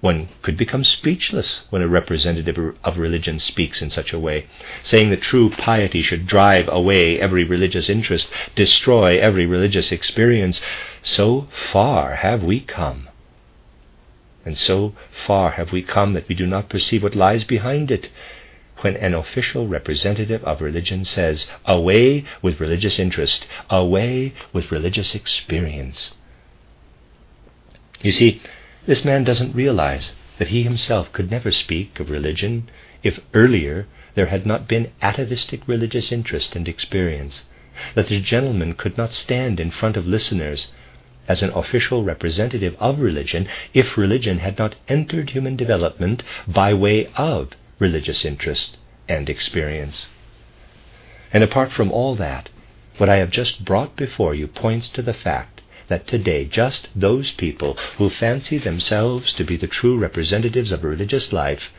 One 0.00 0.28
could 0.42 0.56
become 0.56 0.84
speechless 0.84 1.64
when 1.70 1.82
a 1.82 1.88
representative 1.88 2.76
of 2.84 2.98
religion 2.98 3.38
speaks 3.38 3.82
in 3.82 3.90
such 3.90 4.12
a 4.12 4.18
way, 4.18 4.46
saying 4.82 5.10
that 5.10 5.22
true 5.22 5.50
piety 5.50 6.02
should 6.02 6.26
drive 6.26 6.68
away 6.68 7.20
every 7.20 7.44
religious 7.44 7.90
interest, 7.90 8.30
destroy 8.54 9.18
every 9.18 9.44
religious 9.44 9.92
experience. 9.92 10.62
So 11.02 11.48
far 11.72 12.14
have 12.14 12.42
we 12.44 12.60
come. 12.60 13.08
And 14.44 14.56
so 14.56 14.94
far 15.10 15.52
have 15.52 15.72
we 15.72 15.82
come 15.82 16.14
that 16.14 16.28
we 16.28 16.34
do 16.34 16.46
not 16.46 16.70
perceive 16.70 17.02
what 17.02 17.14
lies 17.14 17.44
behind 17.44 17.90
it. 17.90 18.08
When 18.78 18.96
an 18.96 19.12
official 19.12 19.68
representative 19.68 20.42
of 20.44 20.62
religion 20.62 21.04
says, 21.04 21.50
Away 21.66 22.24
with 22.40 22.60
religious 22.60 22.98
interest, 22.98 23.46
away 23.68 24.32
with 24.52 24.72
religious 24.72 25.14
experience. 25.14 26.14
You 28.00 28.12
see, 28.12 28.40
this 28.86 29.04
man 29.04 29.24
doesn't 29.24 29.54
realize 29.54 30.14
that 30.38 30.48
he 30.48 30.62
himself 30.62 31.12
could 31.12 31.30
never 31.30 31.50
speak 31.50 32.00
of 32.00 32.08
religion 32.08 32.70
if 33.02 33.20
earlier 33.34 33.86
there 34.14 34.26
had 34.26 34.46
not 34.46 34.66
been 34.66 34.90
atavistic 35.02 35.68
religious 35.68 36.10
interest 36.10 36.56
and 36.56 36.66
experience, 36.66 37.44
that 37.94 38.08
the 38.08 38.20
gentleman 38.20 38.72
could 38.72 38.96
not 38.96 39.12
stand 39.12 39.60
in 39.60 39.70
front 39.70 39.98
of 39.98 40.06
listeners 40.06 40.72
as 41.28 41.42
an 41.42 41.50
official 41.50 42.02
representative 42.02 42.74
of 42.78 43.00
religion 43.00 43.46
if 43.74 43.96
religion 43.96 44.38
had 44.38 44.58
not 44.58 44.74
entered 44.88 45.30
human 45.30 45.56
development 45.56 46.22
by 46.46 46.72
way 46.74 47.06
of 47.16 47.50
religious 47.78 48.24
interest 48.24 48.76
and 49.08 49.28
experience. 49.28 50.08
And 51.32 51.42
apart 51.42 51.70
from 51.72 51.92
all 51.92 52.14
that, 52.16 52.48
what 52.96 53.08
I 53.08 53.16
have 53.16 53.30
just 53.30 53.64
brought 53.64 53.96
before 53.96 54.34
you 54.34 54.46
points 54.46 54.88
to 54.90 55.02
the 55.02 55.14
fact 55.14 55.60
that 55.88 56.06
today 56.06 56.44
just 56.44 56.88
those 56.94 57.32
people 57.32 57.74
who 57.98 58.10
fancy 58.10 58.58
themselves 58.58 59.32
to 59.32 59.44
be 59.44 59.56
the 59.56 59.66
true 59.66 59.96
representatives 59.96 60.70
of 60.70 60.84
a 60.84 60.88
religious 60.88 61.32
life 61.32 61.72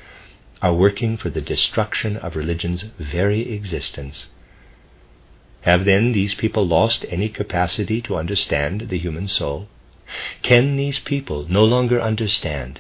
are 0.62 0.73
working 0.73 1.17
for 1.17 1.30
the 1.30 1.41
destruction 1.41 2.17
of 2.17 2.36
religion's 2.36 2.84
very 2.99 3.54
existence. 3.54 4.27
Have 5.62 5.86
then 5.86 6.12
these 6.12 6.34
people 6.34 6.65
lost 6.65 7.06
any 7.10 7.30
capacity 7.30 8.02
to 8.02 8.15
understand 8.15 8.89
the 8.89 8.97
human 8.97 9.28
soul? 9.28 9.67
Can 10.41 10.76
these 10.76 11.00
people 11.00 11.45
no 11.47 11.63
longer 11.63 12.02
understand 12.02 12.80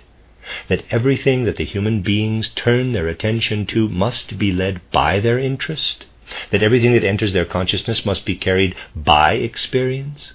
that 0.67 0.83
everything 0.89 1.43
that 1.45 1.57
the 1.57 1.65
human 1.65 2.01
beings 2.01 2.49
turn 2.49 2.91
their 2.91 3.07
attention 3.07 3.65
to 3.67 3.87
must 3.87 4.39
be 4.39 4.51
led 4.51 4.81
by 4.91 5.19
their 5.19 5.37
interest? 5.37 6.05
That 6.49 6.63
everything 6.63 6.93
that 6.93 7.03
enters 7.03 7.33
their 7.33 7.45
consciousness 7.45 8.05
must 8.05 8.25
be 8.25 8.35
carried 8.35 8.75
by 8.95 9.33
experience? 9.33 10.33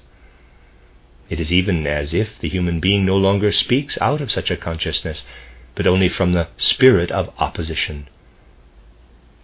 It 1.29 1.41
is 1.41 1.53
even 1.53 1.87
as 1.87 2.15
if 2.15 2.39
the 2.39 2.49
human 2.49 2.79
being 2.79 3.05
no 3.05 3.17
longer 3.17 3.51
speaks 3.51 3.99
out 4.01 4.21
of 4.21 4.31
such 4.31 4.53
a 4.53 4.57
consciousness, 4.57 5.27
but 5.75 5.87
only 5.87 6.09
from 6.09 6.33
the 6.33 6.49
spirit 6.57 7.11
of 7.11 7.35
opposition. 7.39 8.09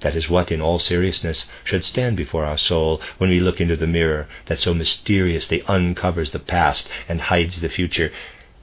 That 0.02 0.14
is 0.16 0.28
what, 0.28 0.52
in 0.52 0.60
all 0.60 0.78
seriousness, 0.78 1.46
should 1.64 1.84
stand 1.84 2.16
before 2.16 2.44
our 2.44 2.58
soul 2.58 3.00
when 3.18 3.30
we 3.30 3.40
look 3.40 3.60
into 3.60 3.76
the 3.76 3.86
mirror 3.86 4.28
that 4.46 4.60
so 4.60 4.74
mysteriously 4.74 5.62
uncovers 5.62 6.32
the 6.32 6.38
past 6.38 6.88
and 7.08 7.20
hides 7.22 7.60
the 7.60 7.68
future, 7.68 8.12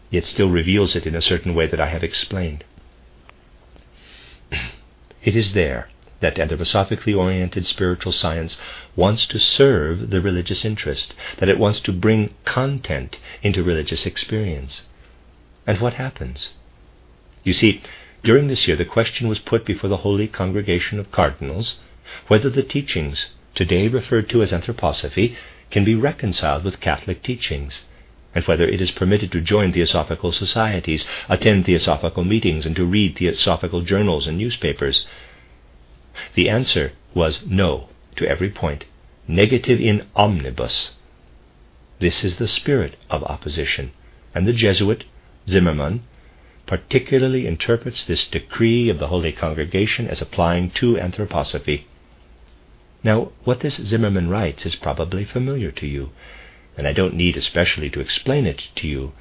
yet 0.10 0.26
still 0.26 0.50
reveals 0.50 0.96
it 0.96 1.08
in 1.08 1.16
a 1.16 1.22
certain 1.22 1.56
way 1.56 1.66
that 1.68 1.80
I 1.80 1.88
have 1.88 2.04
explained. 2.04 2.64
it 5.24 5.36
is 5.36 5.54
there 5.54 5.90
that 6.20 6.36
anthroposophically 6.36 7.16
oriented 7.16 7.66
spiritual 7.66 8.12
science 8.12 8.60
wants 8.96 9.26
to 9.28 9.40
serve 9.40 10.10
the 10.10 10.20
religious 10.20 10.66
interest, 10.66 11.14
that 11.38 11.48
it 11.50 11.58
wants 11.58 11.80
to 11.80 11.94
bring 11.94 12.34
content 12.44 13.18
into 13.42 13.64
religious 13.64 14.06
experience. 14.06 14.84
And 15.66 15.80
what 15.80 15.94
happens? 15.94 16.54
You 17.44 17.54
see, 17.54 17.82
during 18.24 18.48
this 18.48 18.68
year 18.68 18.78
the 18.78 18.86
question 18.86 19.28
was 19.28 19.40
put 19.40 19.66
before 19.66 19.90
the 19.90 19.98
Holy 19.98 20.28
Congregation 20.28 21.00
of 21.00 21.12
Cardinals 21.12 21.80
whether 22.28 22.50
the 22.50 22.64
teachings, 22.64 23.30
today 23.54 23.88
referred 23.88 24.30
to 24.30 24.42
as 24.42 24.52
anthroposophy, 24.52 25.36
can 25.70 25.84
be 25.84 25.96
reconciled 25.96 26.64
with 26.64 26.82
Catholic 26.82 27.22
teachings, 27.22 27.84
and 28.34 28.44
whether 28.46 28.68
it 28.68 28.82
is 28.82 28.92
permitted 28.92 29.32
to 29.32 29.42
join 29.42 29.72
theosophical 29.72 30.32
societies, 30.32 31.06
attend 31.28 31.66
theosophical 31.66 32.24
meetings, 32.24 32.66
and 32.66 32.76
to 32.76 32.86
read 32.86 33.16
theosophical 33.16 33.82
journals 33.82 34.28
and 34.28 34.38
newspapers. 34.38 35.06
The 36.34 36.50
answer 36.50 36.94
was 37.14 37.46
no 37.46 37.90
to 38.16 38.28
every 38.28 38.50
point, 38.50 38.86
negative 39.28 39.80
in 39.80 40.08
omnibus. 40.16 40.92
This 42.00 42.24
is 42.24 42.38
the 42.38 42.48
spirit 42.48 42.96
of 43.10 43.24
opposition, 43.24 43.92
and 44.34 44.48
the 44.48 44.54
Jesuit, 44.54 45.04
Zimmermann, 45.48 46.04
particularly 46.70 47.46
interprets 47.46 48.06
this 48.06 48.26
decree 48.26 48.88
of 48.88 49.00
the 49.00 49.08
Holy 49.08 49.34
Congregation 49.34 50.08
as 50.08 50.22
applying 50.22 50.70
to 50.70 50.94
anthroposophy. 50.94 51.84
Now, 53.04 53.32
what 53.44 53.60
this 53.60 53.76
Zimmermann 53.76 54.30
writes 54.30 54.66
is 54.66 54.76
probably 54.76 55.26
familiar 55.26 55.72
to 55.72 55.86
you, 55.86 56.12
and 56.78 56.88
I 56.88 56.94
don't 56.94 57.16
need 57.16 57.36
especially 57.36 57.90
to 57.90 58.00
explain 58.00 58.46
it 58.46 58.70
to 58.76 58.88
you 58.88 59.12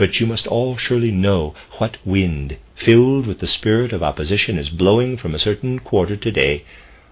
but 0.00 0.18
you 0.18 0.26
must 0.26 0.46
all 0.46 0.78
surely 0.78 1.10
know 1.10 1.54
what 1.76 1.98
wind, 2.06 2.56
filled 2.74 3.26
with 3.26 3.38
the 3.40 3.46
spirit 3.46 3.92
of 3.92 4.02
opposition, 4.02 4.56
is 4.56 4.70
blowing 4.70 5.14
from 5.14 5.34
a 5.34 5.38
certain 5.38 5.78
quarter 5.78 6.16
today 6.16 6.64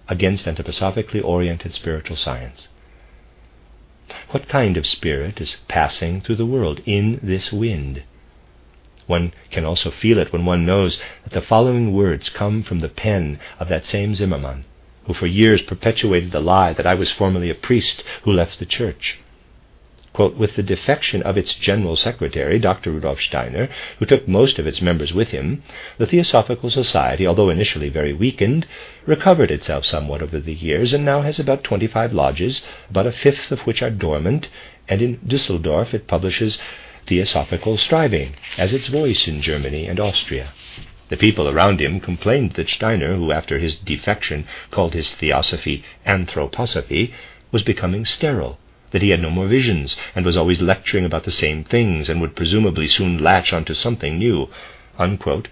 against 0.09 0.47
anthroposophically 0.47 1.23
oriented 1.23 1.75
spiritual 1.75 2.17
science. 2.17 2.69
What 4.31 4.49
kind 4.49 4.79
of 4.79 4.87
spirit 4.87 5.39
is 5.39 5.59
passing 5.69 6.23
through 6.23 6.37
the 6.37 6.47
world 6.47 6.81
in 6.87 7.21
this 7.23 7.53
wind? 7.53 8.05
One 9.09 9.33
can 9.51 9.65
also 9.65 9.91
feel 9.91 10.19
it 10.19 10.35
when 10.35 10.45
one 10.45 10.67
knows 10.67 11.01
that 11.25 11.33
the 11.33 11.41
following 11.41 11.95
words 11.95 12.29
come 12.29 12.63
from 12.63 12.81
the 12.81 12.91
pen 12.91 13.41
of 13.59 13.69
that 13.69 13.87
same 13.87 14.15
Zimmermann, 14.15 14.67
who 15.07 15.15
for 15.15 15.27
years 15.27 15.63
perpetuated 15.63 16.31
the 16.31 16.41
lie 16.41 16.75
that 16.75 16.87
I 16.87 16.93
was 16.93 17.11
formerly 17.11 17.49
a 17.49 17.55
priest 17.55 18.05
who 18.25 18.33
left 18.33 18.59
the 18.59 18.67
church. 18.67 19.19
Quote, 20.13 20.37
with 20.37 20.57
the 20.57 20.63
defection 20.63 21.23
of 21.23 21.39
its 21.39 21.55
general 21.55 21.97
secretary, 21.97 22.59
Dr. 22.59 22.91
Rudolf 22.91 23.23
Steiner, 23.23 23.71
who 23.99 24.05
took 24.05 24.29
most 24.29 24.59
of 24.59 24.67
its 24.67 24.83
members 24.83 25.15
with 25.15 25.31
him, 25.31 25.63
the 25.97 26.07
Theosophical 26.07 26.69
Society, 26.69 27.27
although 27.27 27.49
initially 27.49 27.89
very 27.89 28.13
weakened, 28.13 28.67
recovered 29.07 29.51
itself 29.51 29.87
somewhat 29.87 30.21
over 30.21 30.39
the 30.39 30.53
years 30.53 30.93
and 30.93 31.05
now 31.05 31.23
has 31.23 31.39
about 31.39 31.65
25 31.65 32.13
lodges, 32.13 32.61
about 32.91 33.07
a 33.07 33.13
fifth 33.13 33.51
of 33.53 33.61
which 33.61 33.81
are 33.81 33.91
dormant, 33.91 34.49
and 34.87 35.01
in 35.01 35.19
Dusseldorf 35.27 35.95
it 35.95 36.07
publishes 36.07 36.59
Theosophical 37.09 37.79
Striving 37.79 38.35
as 38.59 38.75
its 38.75 38.89
voice 38.89 39.27
in 39.27 39.41
Germany 39.41 39.87
and 39.87 39.99
Austria. 39.99 40.53
The 41.09 41.17
people 41.17 41.49
around 41.49 41.81
him 41.81 42.01
complained 42.01 42.53
that 42.53 42.69
Steiner, 42.69 43.17
who 43.17 43.33
after 43.33 43.59
his 43.59 43.77
defection 43.77 44.47
called 44.71 44.93
his 44.93 45.15
theosophy 45.15 45.83
anthroposophy, 46.07 47.13
was 47.51 47.63
becoming 47.63 48.05
sterile 48.05 48.59
that 48.91 49.01
he 49.01 49.09
had 49.09 49.23
no 49.23 49.31
more 49.31 49.47
visions, 49.47 49.97
and 50.15 50.27
was 50.27 50.37
always 50.37 50.61
lecturing 50.61 51.05
about 51.07 51.25
the 51.25 51.31
same 51.31 51.65
things, 51.65 52.09
and 52.09 52.21
would 52.21 52.37
presumably 52.37 52.87
soon 52.87 53.19
latch 53.19 53.53
onto 53.53 53.75
something 53.75 54.19
new, 54.19 54.49
unquote, 54.99 55.49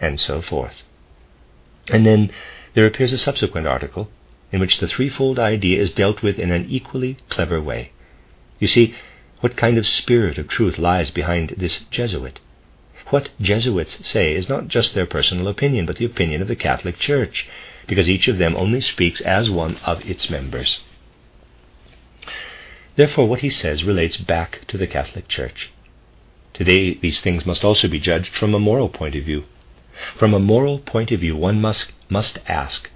and 0.00 0.18
so 0.18 0.40
forth. 0.40 0.82
And 1.88 2.04
then 2.04 2.30
there 2.74 2.86
appears 2.86 3.12
a 3.12 3.18
subsequent 3.18 3.66
article 3.66 4.10
in 4.50 4.60
which 4.60 4.78
the 4.78 4.88
threefold 4.88 5.38
idea 5.38 5.80
is 5.80 5.92
dealt 5.92 6.22
with 6.22 6.38
in 6.38 6.50
an 6.50 6.66
equally 6.68 7.16
clever 7.28 7.60
way. 7.60 7.90
You 8.58 8.68
see, 8.68 8.94
what 9.44 9.58
kind 9.58 9.76
of 9.76 9.86
spirit 9.86 10.38
of 10.38 10.48
truth 10.48 10.78
lies 10.78 11.10
behind 11.10 11.54
this 11.58 11.80
Jesuit? 11.90 12.40
What 13.10 13.28
Jesuits 13.38 14.08
say 14.08 14.34
is 14.34 14.48
not 14.48 14.68
just 14.68 14.94
their 14.94 15.04
personal 15.04 15.48
opinion, 15.48 15.84
but 15.84 15.96
the 15.96 16.06
opinion 16.06 16.40
of 16.40 16.48
the 16.48 16.56
Catholic 16.56 16.96
Church, 16.96 17.46
because 17.86 18.08
each 18.08 18.26
of 18.26 18.38
them 18.38 18.56
only 18.56 18.80
speaks 18.80 19.20
as 19.20 19.50
one 19.50 19.76
of 19.84 20.02
its 20.08 20.30
members. 20.30 20.80
Therefore, 22.96 23.28
what 23.28 23.40
he 23.40 23.50
says 23.50 23.84
relates 23.84 24.16
back 24.16 24.66
to 24.68 24.78
the 24.78 24.86
Catholic 24.86 25.28
Church. 25.28 25.70
Today, 26.54 26.94
these 26.94 27.20
things 27.20 27.44
must 27.44 27.66
also 27.66 27.86
be 27.86 28.00
judged 28.00 28.34
from 28.34 28.54
a 28.54 28.58
moral 28.58 28.88
point 28.88 29.14
of 29.14 29.24
view. 29.24 29.44
From 30.16 30.32
a 30.32 30.38
moral 30.38 30.78
point 30.78 31.12
of 31.12 31.20
view, 31.20 31.36
one 31.36 31.60
must, 31.60 31.92
must 32.08 32.38
ask 32.48 32.90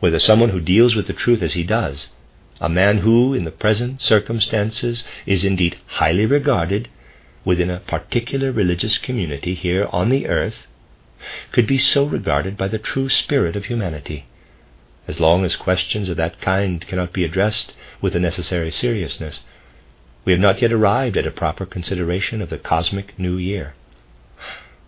whether 0.00 0.18
someone 0.18 0.48
who 0.48 0.60
deals 0.62 0.96
with 0.96 1.06
the 1.06 1.12
truth 1.12 1.42
as 1.42 1.52
he 1.52 1.64
does, 1.64 2.12
a 2.60 2.68
man 2.68 2.98
who, 2.98 3.34
in 3.34 3.44
the 3.44 3.50
present 3.50 4.00
circumstances, 4.00 5.04
is 5.26 5.44
indeed 5.44 5.76
highly 5.86 6.26
regarded 6.26 6.88
within 7.44 7.70
a 7.70 7.80
particular 7.80 8.50
religious 8.50 8.98
community 8.98 9.54
here 9.54 9.86
on 9.92 10.08
the 10.08 10.26
earth, 10.26 10.66
could 11.52 11.66
be 11.66 11.78
so 11.78 12.04
regarded 12.04 12.56
by 12.56 12.68
the 12.68 12.78
true 12.78 13.08
spirit 13.08 13.56
of 13.56 13.66
humanity. 13.66 14.26
As 15.08 15.20
long 15.20 15.44
as 15.44 15.54
questions 15.54 16.08
of 16.08 16.16
that 16.16 16.40
kind 16.40 16.84
cannot 16.86 17.12
be 17.12 17.24
addressed 17.24 17.72
with 18.00 18.12
the 18.12 18.20
necessary 18.20 18.72
seriousness, 18.72 19.44
we 20.24 20.32
have 20.32 20.40
not 20.40 20.60
yet 20.60 20.72
arrived 20.72 21.16
at 21.16 21.26
a 21.26 21.30
proper 21.30 21.64
consideration 21.64 22.42
of 22.42 22.50
the 22.50 22.58
cosmic 22.58 23.16
new 23.18 23.36
year. 23.36 23.74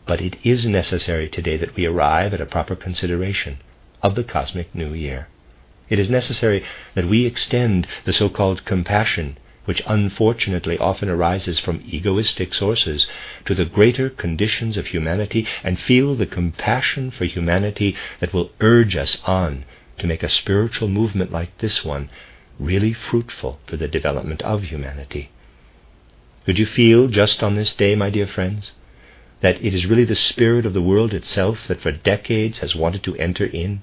But 0.07 0.21
it 0.21 0.37
is 0.43 0.67
necessary 0.67 1.29
today 1.29 1.57
that 1.59 1.77
we 1.77 1.87
arrive 1.87 2.35
at 2.35 2.41
a 2.41 2.47
proper 2.47 2.75
consideration 2.75 3.59
of 4.03 4.17
the 4.17 4.25
cosmic 4.25 4.75
new 4.75 4.93
year. 4.93 5.29
It 5.89 5.99
is 5.99 6.11
necessary 6.11 6.65
that 6.95 7.07
we 7.07 7.25
extend 7.25 7.87
the 8.05 8.13
so 8.13 8.29
called 8.29 8.65
compassion, 8.65 9.39
which 9.65 9.83
unfortunately 9.87 10.79
often 10.79 11.09
arises 11.09 11.59
from 11.59 11.83
egoistic 11.87 12.55
sources, 12.55 13.07
to 13.45 13.55
the 13.55 13.65
greater 13.65 14.09
conditions 14.09 14.77
of 14.77 14.87
humanity 14.89 15.47
and 15.63 15.79
feel 15.79 16.15
the 16.15 16.27
compassion 16.27 17.11
for 17.11 17.25
humanity 17.25 17.97
that 18.21 18.33
will 18.33 18.51
urge 18.61 18.97
us 18.97 19.19
on 19.25 19.65
to 19.99 20.07
make 20.07 20.23
a 20.23 20.29
spiritual 20.29 20.89
movement 20.89 21.33
like 21.33 21.57
this 21.59 21.85
one 21.85 22.09
really 22.59 22.93
fruitful 22.93 23.61
for 23.67 23.77
the 23.77 23.89
development 23.89 24.43
of 24.43 24.65
humanity. 24.65 25.31
Could 26.45 26.59
you 26.59 26.67
feel 26.67 27.09
just 27.09 27.43
on 27.43 27.55
this 27.55 27.75
day, 27.75 27.95
my 27.95 28.11
dear 28.11 28.27
friends, 28.27 28.73
that 29.41 29.63
it 29.63 29.75
is 29.75 29.87
really 29.87 30.05
the 30.05 30.15
spirit 30.15 30.67
of 30.67 30.73
the 30.73 30.83
world 30.83 31.13
itself 31.15 31.69
that 31.69 31.81
for 31.81 31.93
decades 31.93 32.59
has 32.61 32.75
wanted 32.75 33.03
to 33.05 33.17
enter 33.17 33.45
in? 33.45 33.83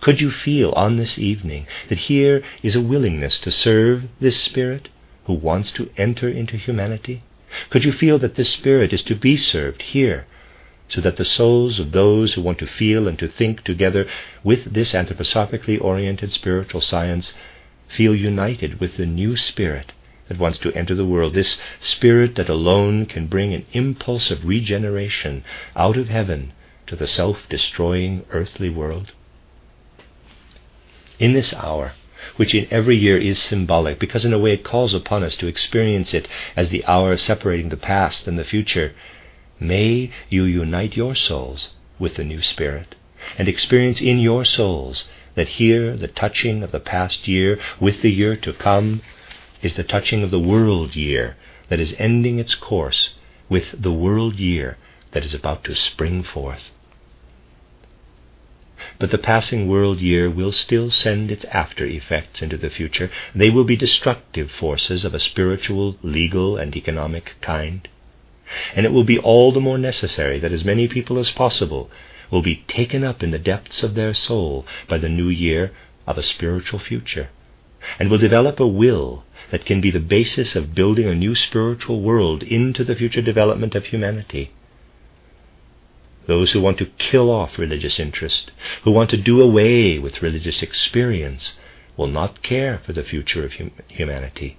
Could 0.00 0.20
you 0.20 0.30
feel 0.30 0.70
on 0.76 0.96
this 0.98 1.18
evening 1.18 1.66
that 1.88 1.98
here 1.98 2.44
is 2.62 2.76
a 2.76 2.80
willingness 2.80 3.40
to 3.40 3.50
serve 3.50 4.04
this 4.20 4.40
spirit 4.40 4.88
who 5.24 5.32
wants 5.32 5.72
to 5.72 5.90
enter 5.96 6.28
into 6.28 6.56
humanity? 6.56 7.22
Could 7.70 7.84
you 7.84 7.90
feel 7.90 8.18
that 8.20 8.36
this 8.36 8.50
spirit 8.50 8.92
is 8.92 9.02
to 9.02 9.16
be 9.16 9.36
served 9.36 9.82
here 9.82 10.26
so 10.88 11.00
that 11.00 11.16
the 11.16 11.24
souls 11.24 11.80
of 11.80 11.90
those 11.90 12.34
who 12.34 12.42
want 12.42 12.58
to 12.58 12.66
feel 12.66 13.08
and 13.08 13.18
to 13.18 13.26
think 13.26 13.64
together 13.64 14.06
with 14.44 14.74
this 14.74 14.92
anthroposophically 14.92 15.80
oriented 15.80 16.32
spiritual 16.32 16.80
science 16.80 17.34
feel 17.88 18.14
united 18.14 18.78
with 18.78 18.96
the 18.96 19.06
new 19.06 19.36
spirit 19.36 19.90
that 20.28 20.38
wants 20.38 20.58
to 20.58 20.72
enter 20.72 20.94
the 20.94 21.04
world, 21.04 21.34
this 21.34 21.58
spirit 21.80 22.34
that 22.36 22.48
alone 22.48 23.06
can 23.06 23.26
bring 23.26 23.52
an 23.52 23.66
impulse 23.72 24.30
of 24.30 24.44
regeneration 24.44 25.42
out 25.74 25.96
of 25.96 26.08
heaven 26.08 26.52
to 26.86 26.94
the 26.94 27.06
self 27.06 27.48
destroying 27.48 28.24
earthly 28.30 28.70
world? 28.70 29.12
In 31.24 31.32
this 31.32 31.54
hour, 31.54 31.94
which 32.36 32.54
in 32.54 32.68
every 32.70 32.98
year 32.98 33.16
is 33.16 33.38
symbolic, 33.38 33.98
because 33.98 34.26
in 34.26 34.34
a 34.34 34.38
way 34.38 34.52
it 34.52 34.62
calls 34.62 34.92
upon 34.92 35.22
us 35.22 35.36
to 35.36 35.46
experience 35.46 36.12
it 36.12 36.28
as 36.54 36.68
the 36.68 36.84
hour 36.84 37.16
separating 37.16 37.70
the 37.70 37.78
past 37.78 38.28
and 38.28 38.38
the 38.38 38.44
future, 38.44 38.92
may 39.58 40.10
you 40.28 40.44
unite 40.44 40.98
your 40.98 41.14
souls 41.14 41.70
with 41.98 42.16
the 42.16 42.24
new 42.24 42.42
spirit 42.42 42.94
and 43.38 43.48
experience 43.48 44.02
in 44.02 44.18
your 44.18 44.44
souls 44.44 45.06
that 45.34 45.56
here 45.56 45.96
the 45.96 46.08
touching 46.08 46.62
of 46.62 46.72
the 46.72 46.86
past 46.94 47.26
year 47.26 47.58
with 47.80 48.02
the 48.02 48.12
year 48.12 48.36
to 48.36 48.52
come 48.52 49.00
is 49.62 49.76
the 49.76 49.82
touching 49.82 50.22
of 50.22 50.30
the 50.30 50.46
world 50.52 50.94
year 50.94 51.38
that 51.70 51.80
is 51.80 51.96
ending 51.98 52.38
its 52.38 52.54
course 52.54 53.14
with 53.48 53.74
the 53.80 53.92
world 54.04 54.38
year 54.38 54.76
that 55.12 55.24
is 55.24 55.32
about 55.32 55.64
to 55.64 55.74
spring 55.74 56.22
forth. 56.22 56.70
But 58.98 59.10
the 59.10 59.18
passing 59.18 59.66
world 59.66 60.00
year 60.00 60.28
will 60.28 60.52
still 60.52 60.90
send 60.90 61.30
its 61.30 61.44
after 61.46 61.86
effects 61.86 62.42
into 62.42 62.56
the 62.56 62.68
future. 62.68 63.10
They 63.34 63.48
will 63.48 63.64
be 63.64 63.76
destructive 63.76 64.50
forces 64.50 65.04
of 65.04 65.14
a 65.14 65.20
spiritual, 65.20 65.96
legal, 66.02 66.56
and 66.56 66.76
economic 66.76 67.34
kind. 67.40 67.88
And 68.76 68.84
it 68.84 68.92
will 68.92 69.04
be 69.04 69.18
all 69.18 69.52
the 69.52 69.60
more 69.60 69.78
necessary 69.78 70.38
that 70.38 70.52
as 70.52 70.64
many 70.66 70.86
people 70.86 71.18
as 71.18 71.30
possible 71.30 71.90
will 72.30 72.42
be 72.42 72.62
taken 72.68 73.04
up 73.04 73.22
in 73.22 73.30
the 73.30 73.38
depths 73.38 73.82
of 73.82 73.94
their 73.94 74.12
soul 74.12 74.66
by 74.86 74.98
the 74.98 75.08
new 75.08 75.28
year 75.28 75.72
of 76.06 76.18
a 76.18 76.22
spiritual 76.22 76.78
future, 76.78 77.30
and 77.98 78.10
will 78.10 78.18
develop 78.18 78.60
a 78.60 78.66
will 78.66 79.24
that 79.50 79.64
can 79.64 79.80
be 79.80 79.90
the 79.90 80.00
basis 80.00 80.54
of 80.56 80.74
building 80.74 81.06
a 81.06 81.14
new 81.14 81.34
spiritual 81.34 82.02
world 82.02 82.42
into 82.42 82.84
the 82.84 82.94
future 82.94 83.22
development 83.22 83.74
of 83.74 83.86
humanity. 83.86 84.50
Those 86.26 86.52
who 86.52 86.60
want 86.60 86.78
to 86.78 86.86
kill 86.86 87.30
off 87.30 87.58
religious 87.58 88.00
interest, 88.00 88.50
who 88.82 88.90
want 88.90 89.10
to 89.10 89.16
do 89.16 89.42
away 89.42 89.98
with 89.98 90.22
religious 90.22 90.62
experience, 90.62 91.58
will 91.96 92.06
not 92.06 92.42
care 92.42 92.80
for 92.84 92.92
the 92.92 93.02
future 93.02 93.44
of 93.44 93.54
hum- 93.54 93.72
humanity. 93.88 94.56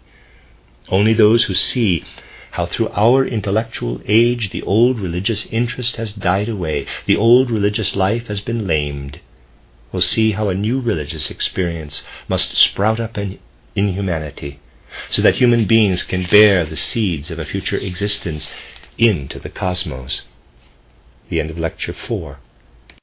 Only 0.89 1.13
those 1.13 1.45
who 1.45 1.53
see 1.53 2.03
how 2.51 2.65
through 2.65 2.89
our 2.89 3.25
intellectual 3.25 3.99
age 4.05 4.51
the 4.51 4.61
old 4.61 4.99
religious 4.99 5.45
interest 5.47 5.97
has 5.97 6.13
died 6.13 6.47
away, 6.47 6.85
the 7.05 7.17
old 7.17 7.49
religious 7.49 7.95
life 7.95 8.27
has 8.27 8.39
been 8.39 8.65
lamed, 8.67 9.19
will 9.91 10.01
see 10.01 10.31
how 10.31 10.49
a 10.49 10.53
new 10.53 10.79
religious 10.79 11.29
experience 11.31 12.05
must 12.29 12.55
sprout 12.55 12.99
up 12.99 13.17
in, 13.17 13.39
in 13.75 13.93
humanity, 13.93 14.59
so 15.09 15.21
that 15.21 15.35
human 15.35 15.65
beings 15.65 16.03
can 16.03 16.23
bear 16.23 16.63
the 16.63 16.75
seeds 16.75 17.31
of 17.31 17.39
a 17.39 17.45
future 17.45 17.77
existence 17.77 18.49
into 18.97 19.39
the 19.39 19.49
cosmos. 19.49 20.21
The 21.29 21.39
end 21.39 21.49
of 21.49 21.57
Lecture 21.57 21.93
4. 21.93 22.37